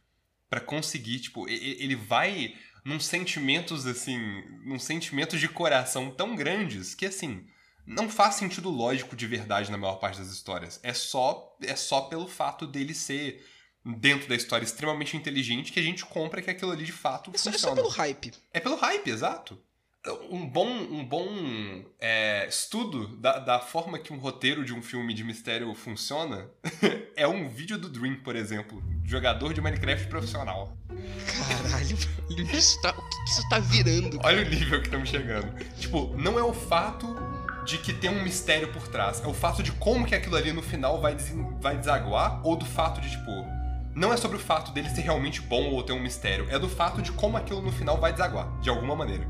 [0.50, 4.18] pra conseguir, tipo, ele vai num sentimentos, assim,
[4.66, 7.46] num sentimentos de coração tão grandes que, assim,
[7.86, 10.80] não faz sentido lógico de verdade na maior parte das histórias.
[10.82, 13.46] É só, é só pelo fato dele ser
[13.86, 17.38] dentro da história extremamente inteligente que a gente compra que aquilo ali de fato É
[17.38, 17.76] só, é funciona.
[17.76, 18.32] só pelo hype.
[18.54, 19.60] É pelo hype, exato.
[20.30, 21.26] Um bom, um bom
[21.98, 26.50] é, estudo da, da forma que um roteiro de um filme de mistério funciona
[27.16, 28.84] é um vídeo do Dream, por exemplo.
[29.06, 30.78] Jogador de Minecraft profissional.
[31.26, 31.98] Caralho,
[32.54, 34.20] isso tá, o que isso tá virando?
[34.24, 35.54] Olha o nível que estamos chegando.
[35.80, 37.08] Tipo, não é o fato
[37.66, 39.22] de que tem um mistério por trás.
[39.24, 42.58] É o fato de como que aquilo ali no final vai, desen- vai desaguar, ou
[42.58, 43.32] do fato de, tipo.
[43.96, 46.48] Não é sobre o fato dele ser realmente bom ou ter um mistério.
[46.50, 49.28] É do fato de como aquilo no final vai desaguar, de alguma maneira.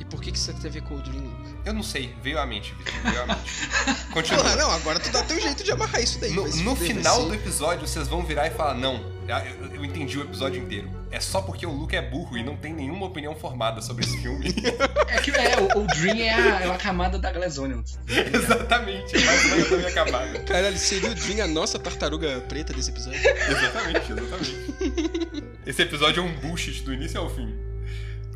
[0.00, 1.54] E por que, que isso tem a ver com o Dream, Luke?
[1.64, 2.92] Eu não sei, veio à mente, Vitor.
[3.04, 3.68] Veio à mente.
[4.12, 4.42] Continua.
[4.42, 6.32] Porra, não, agora tu dá teu jeito de amarrar isso daí.
[6.32, 10.22] No, no final do episódio, vocês vão virar e falar: Não, eu, eu entendi o
[10.22, 10.90] episódio inteiro.
[11.10, 14.20] É só porque o Luke é burro e não tem nenhuma opinião formada sobre esse
[14.20, 14.52] filme.
[15.08, 17.84] É que é, o, o Dream é a, é a camada da Glazonian.
[18.08, 20.38] exatamente, é mais ou menos a minha camada.
[20.40, 23.20] Caralho, seria o Dream a nossa tartaruga preta desse episódio?
[23.20, 25.44] Exatamente, exatamente.
[25.66, 27.71] Esse episódio é um bullshit do início ao fim.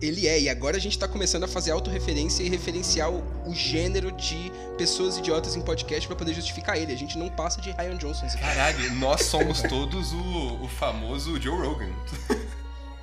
[0.01, 3.55] Ele é, e agora a gente tá começando a fazer autorreferência e referenciar o, o
[3.55, 6.92] gênero de pessoas idiotas em podcast pra poder justificar ele.
[6.92, 8.26] A gente não passa de Ryan Johnson.
[8.38, 11.92] Caralho, nós somos todos o, o famoso Joe Rogan.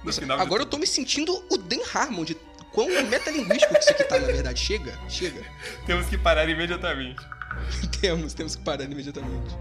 [0.03, 2.35] No Nossa, agora eu tô me sentindo o Dan Harmon de
[2.73, 4.59] quão metalinguístico que isso aqui tá, na verdade.
[4.59, 5.41] Chega, chega.
[5.85, 7.25] Temos que parar imediatamente.
[8.01, 9.55] temos, temos que parar imediatamente.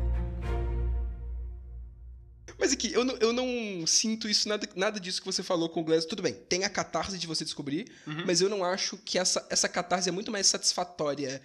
[2.62, 5.80] Mas aqui, eu não, eu não sinto isso, nada, nada disso que você falou com
[5.80, 6.04] o Glass.
[6.04, 8.24] Tudo bem, tem a catarse de você descobrir, Uhum.
[8.24, 11.42] mas eu não acho que essa, essa catarse é muito mais satisfatória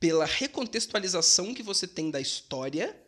[0.00, 3.00] pela recontextualização que você tem da história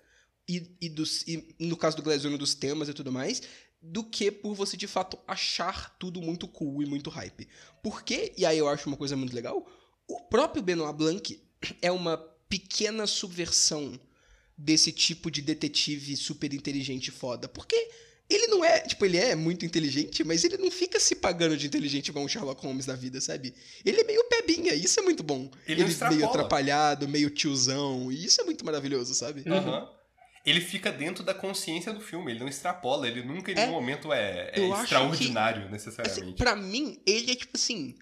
[0.48, 3.42] e, e, dos, e no caso do Glazono, dos temas e tudo mais,
[3.80, 7.48] do que por você de fato achar tudo muito cool e muito hype.
[7.82, 9.66] Porque, e aí eu acho uma coisa muito legal,
[10.06, 11.42] o próprio Benoit Blanc
[11.80, 12.16] é uma
[12.48, 13.98] pequena subversão
[14.64, 17.48] desse tipo de detetive super inteligente e foda.
[17.48, 17.76] Porque
[18.30, 21.66] ele não é, tipo, ele é muito inteligente, mas ele não fica se pagando de
[21.66, 23.52] inteligente igual um Sherlock Holmes da vida, sabe?
[23.84, 25.50] Ele é meio pebinha, isso é muito bom.
[25.66, 26.26] Ele não meio extrapola.
[26.26, 29.42] atrapalhado, meio tiozão, e isso é muito maravilhoso, sabe?
[29.46, 29.88] Aham.
[30.44, 33.72] Ele fica dentro da consciência do filme, ele não extrapola, ele nunca em É, nenhum
[33.72, 36.36] momento é, é extraordinário, Assim, necessariamente.
[36.38, 37.94] pra mim, ele é tipo assim.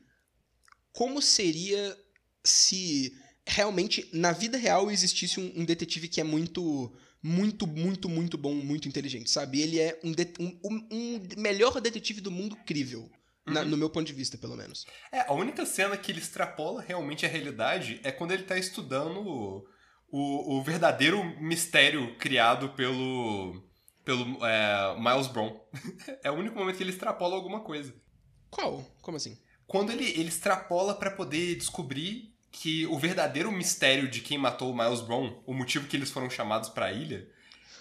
[0.93, 1.97] Como seria
[2.45, 3.15] se
[3.51, 6.93] realmente na vida real existisse um, um detetive que é muito,
[7.23, 9.61] muito, muito, muito bom, muito inteligente, sabe?
[9.61, 10.59] Ele é um, det- um,
[10.91, 13.11] um- melhor detetive do mundo crível.
[13.47, 13.69] na- Uhum.
[13.71, 14.85] no meu ponto de vista, pelo menos.
[15.11, 19.19] É, a única cena que ele extrapola realmente a realidade é quando ele tá estudando
[20.13, 23.67] o, o, verdadeiro mistério criado pelo,
[24.05, 25.59] pelo é, Miles Brown.
[26.23, 27.93] é o único momento que ele extrapola alguma coisa.
[28.51, 28.85] Qual?
[29.03, 29.37] Como assim?
[29.67, 34.77] Quando ele, ele extrapola pra poder descobrir que o verdadeiro mistério de quem matou o
[34.77, 37.29] Miles Brown, o motivo que eles foram chamados pra ilha,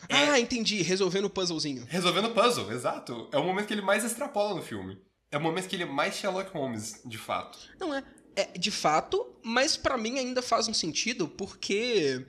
[0.08, 0.16] É.
[0.30, 0.82] Ah, entendi.
[0.82, 1.86] Resolvendo o puzzlezinho.
[1.90, 3.28] resolvendo o puzzle, exato.
[3.34, 4.98] É o momento que ele mais extrapola no filme.
[5.32, 7.60] É o momento que ele é mais Sherlock Holmes, de fato.
[7.80, 8.04] Não é.
[8.36, 12.26] É, de fato, mas pra mim ainda faz um sentido porque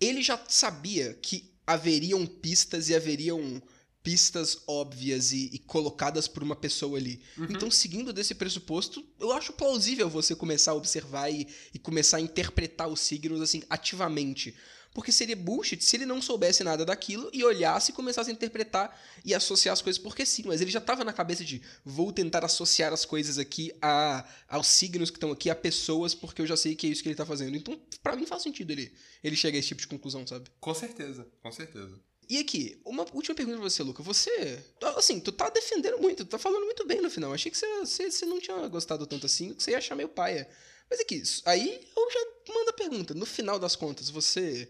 [0.00, 3.62] ele já sabia que haveriam pistas e haveriam
[4.02, 7.20] pistas óbvias e, e colocadas por uma pessoa ali.
[7.38, 7.46] Uhum.
[7.50, 12.20] Então, seguindo desse pressuposto, eu acho plausível você começar a observar e, e começar a
[12.20, 14.54] interpretar os signos assim ativamente.
[14.94, 19.00] Porque seria bullshit se ele não soubesse nada daquilo e olhasse e começasse a interpretar
[19.24, 22.44] e associar as coisas, porque sim, mas ele já estava na cabeça de vou tentar
[22.44, 26.56] associar as coisas aqui a, aos signos que estão aqui, a pessoas, porque eu já
[26.56, 27.56] sei que é isso que ele tá fazendo.
[27.56, 28.92] Então, pra mim faz sentido ele,
[29.24, 30.50] ele chegar a esse tipo de conclusão, sabe?
[30.60, 31.98] Com certeza, com certeza.
[32.32, 34.02] E aqui, uma última pergunta pra você, Luca.
[34.02, 34.64] Você,
[34.96, 37.30] assim, tu tá defendendo muito, tu tá falando muito bem no final.
[37.30, 40.48] Achei que você, você, não tinha gostado tanto assim, que você ia achar meio paia.
[40.88, 43.12] Mas aqui, aí eu já mando a pergunta.
[43.12, 44.66] No final das contas, você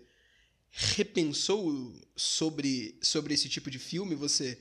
[0.72, 4.16] repensou sobre, sobre esse tipo de filme?
[4.16, 4.58] Você.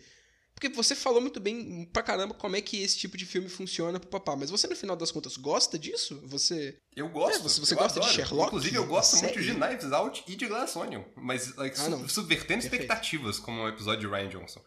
[0.62, 4.00] Porque você falou muito bem pra caramba como é que esse tipo de filme funciona
[4.00, 6.22] pro papá, mas você, no final das contas, gosta disso?
[6.28, 6.78] Você.
[6.96, 7.38] Eu gosto.
[7.38, 8.14] É, você- você eu gosta de adoro.
[8.16, 8.48] Sherlock?
[8.50, 11.04] Inclusive, eu gosto muito de Knives Out e de Glass Onion.
[11.18, 12.84] Mas, like, Ah, su- subvertendo Perfeito.
[12.84, 14.62] expectativas, como o episódio de Ryan Johnson.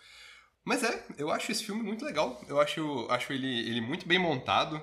[0.64, 2.45] Mas é, eu acho esse filme muito legal.
[2.49, 4.82] Eu acho, acho ele, ele muito bem montado.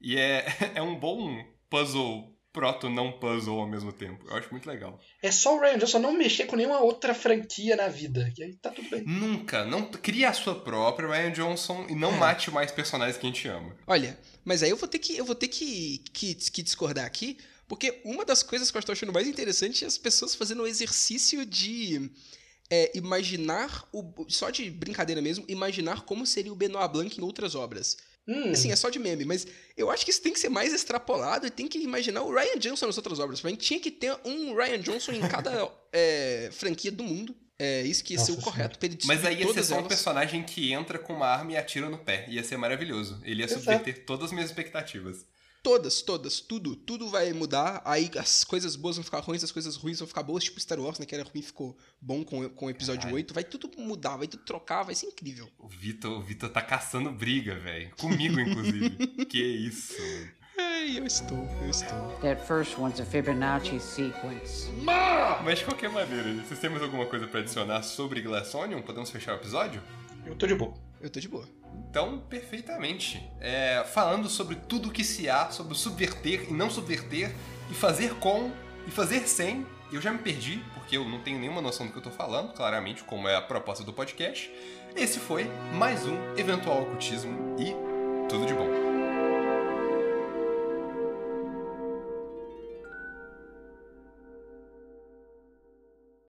[0.00, 0.46] E é,
[0.76, 4.24] é um bom puzzle proto não puzzle ao mesmo tempo.
[4.28, 5.00] Eu acho muito legal.
[5.22, 8.32] É só o Ryan Johnson não mexer com nenhuma outra franquia na vida.
[8.36, 9.02] E aí tá tudo bem.
[9.06, 12.18] Nunca, não cria a sua própria Ryan Johnson e não É.
[12.18, 13.74] mate mais personagens que a gente ama.
[13.86, 17.38] Olha, mas aí eu vou ter que, eu vou ter que, que, que discordar aqui,
[17.66, 20.66] porque uma das coisas que eu estou achando mais interessante é as pessoas fazendo o
[20.66, 22.10] exercício de
[22.70, 27.54] é, imaginar, o, só de brincadeira mesmo, imaginar como seria o Benoit Blanc em outras
[27.54, 27.96] obras.
[28.26, 29.46] Hum, Assim, é só de meme, mas
[29.76, 32.58] eu acho que isso tem que ser mais extrapolado e tem que imaginar o Ryan
[32.58, 33.44] Johnson nas outras obras.
[33.44, 37.34] A gente tinha que ter um Ryan Johnson em cada é, franquia do mundo.
[37.58, 39.78] É isso que ia ser o Nossa correto pra ele Mas aí ia ser só
[39.78, 42.26] um personagem que entra com uma arma e atira no pé.
[42.28, 43.20] Ia ser maravilhoso.
[43.22, 43.60] Ele ia Exato.
[43.60, 45.24] subverter todas as minhas expectativas.
[45.62, 47.80] Todas, todas, tudo, tudo vai mudar.
[47.84, 50.80] Aí as coisas boas vão ficar ruins, as coisas ruins vão ficar boas, tipo Star
[50.80, 51.06] Wars, né?
[51.06, 53.16] Que era ruim ficou bom com, com o episódio Caralho.
[53.16, 53.32] 8.
[53.32, 55.48] Vai tudo mudar, vai tudo trocar, vai ser incrível.
[55.58, 57.94] O Vitor, o Vitor tá caçando briga, velho.
[57.96, 58.90] Comigo, inclusive.
[59.26, 59.94] que isso.
[60.58, 62.10] Ai, eu estou, eu estou.
[62.20, 64.68] That first one's a Fibonacci sequence.
[65.44, 68.82] Mas de qualquer maneira, vocês têm mais alguma coisa pra adicionar sobre Glass Onion?
[68.82, 69.80] Podemos fechar o episódio?
[70.26, 70.74] Eu tô de boa.
[71.00, 71.46] Eu tô de boa.
[71.90, 73.22] Então, perfeitamente.
[73.40, 77.34] É, falando sobre tudo que se há, sobre subverter e não subverter,
[77.70, 78.50] e fazer com
[78.86, 79.66] e fazer sem.
[79.92, 82.54] Eu já me perdi, porque eu não tenho nenhuma noção do que eu tô falando,
[82.54, 84.50] claramente, como é a proposta do podcast.
[84.96, 85.44] Esse foi
[85.74, 87.74] mais um Eventual Ocultismo e
[88.28, 88.91] tudo de bom.